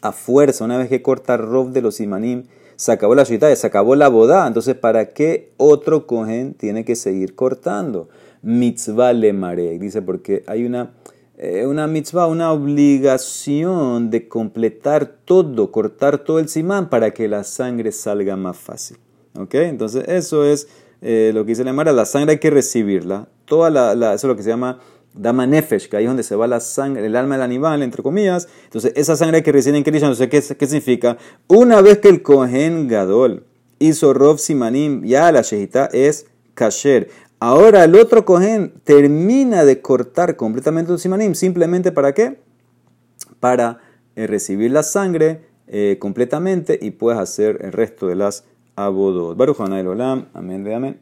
a 0.00 0.10
fuerza, 0.10 0.64
una 0.64 0.76
vez 0.76 0.88
que 0.88 1.02
corta 1.02 1.36
Rob 1.36 1.70
de 1.70 1.82
los 1.82 2.00
Imanim, 2.00 2.44
se 2.74 2.90
acabó 2.90 3.14
la 3.14 3.24
ciudad, 3.24 3.54
se 3.54 3.64
acabó 3.64 3.94
la 3.94 4.08
boda. 4.08 4.44
Entonces, 4.48 4.74
¿para 4.74 5.10
qué 5.10 5.52
otro 5.56 6.08
cohen 6.08 6.54
tiene 6.54 6.84
que 6.84 6.96
seguir 6.96 7.36
cortando? 7.36 8.08
Mitzvah 8.42 9.12
le 9.12 9.32
Marek. 9.32 9.78
Dice, 9.78 10.02
porque 10.02 10.42
hay 10.48 10.64
una, 10.64 10.94
eh, 11.38 11.64
una 11.64 11.86
mitzvah, 11.86 12.26
una 12.26 12.50
obligación 12.50 14.10
de 14.10 14.26
completar 14.26 15.06
todo, 15.24 15.70
cortar 15.70 16.18
todo 16.18 16.40
el 16.40 16.48
simán 16.48 16.90
para 16.90 17.12
que 17.12 17.28
la 17.28 17.44
sangre 17.44 17.92
salga 17.92 18.34
más 18.34 18.56
fácil. 18.56 18.96
¿Ok? 19.34 19.54
Entonces, 19.54 20.04
eso 20.08 20.44
es 20.44 20.68
eh, 21.00 21.32
lo 21.34 21.44
que 21.44 21.50
dice 21.50 21.64
la 21.64 21.72
Mara, 21.72 21.92
la 21.92 22.04
sangre 22.04 22.32
hay 22.32 22.38
que 22.38 22.50
recibirla. 22.50 23.28
Toda 23.44 23.70
la, 23.70 23.92
eso 24.14 24.26
es 24.26 24.30
lo 24.30 24.36
que 24.36 24.42
se 24.42 24.50
llama 24.50 24.78
Dama 25.14 25.46
Nefesh, 25.46 25.88
que 25.88 25.96
ahí 25.96 26.04
es 26.04 26.10
donde 26.10 26.22
se 26.22 26.36
va 26.36 26.46
la 26.46 26.60
sangre, 26.60 27.04
el 27.06 27.16
alma 27.16 27.34
del 27.34 27.42
animal, 27.42 27.82
entre 27.82 28.02
comillas. 28.02 28.48
Entonces, 28.64 28.92
esa 28.96 29.16
sangre 29.16 29.38
hay 29.38 29.42
que 29.42 29.52
recibir 29.52 29.76
en 29.76 29.84
Krishna. 29.84 30.08
Entonces, 30.08 30.28
¿qué, 30.28 30.56
¿qué, 30.56 30.66
significa? 30.66 31.18
Una 31.48 31.80
vez 31.80 31.98
que 31.98 32.08
el 32.08 32.22
Kohen 32.22 32.88
Gadol 32.88 33.44
hizo 33.78 34.14
Rov 34.14 34.38
Simanim, 34.38 35.04
ya 35.04 35.32
la 35.32 35.42
Shehita 35.42 35.86
es 35.92 36.26
Kasher. 36.54 37.08
Ahora 37.40 37.82
el 37.82 37.96
otro 37.96 38.24
Kohen 38.24 38.72
termina 38.84 39.64
de 39.64 39.80
cortar 39.80 40.36
completamente 40.36 40.92
el 40.92 41.00
Simanim. 41.00 41.34
¿Simplemente 41.34 41.90
para 41.90 42.14
qué? 42.14 42.38
Para 43.40 43.80
eh, 44.14 44.28
recibir 44.28 44.70
la 44.70 44.84
sangre 44.84 45.40
eh, 45.66 45.96
completamente 45.98 46.78
y 46.80 46.92
puedes 46.92 47.18
hacer 47.18 47.58
el 47.62 47.72
resto 47.72 48.06
de 48.06 48.14
las 48.14 48.44
abodot. 48.86 49.36
Baruch 49.36 49.60
Olam, 49.60 50.26
amén, 50.34 50.66
amén. 50.74 50.90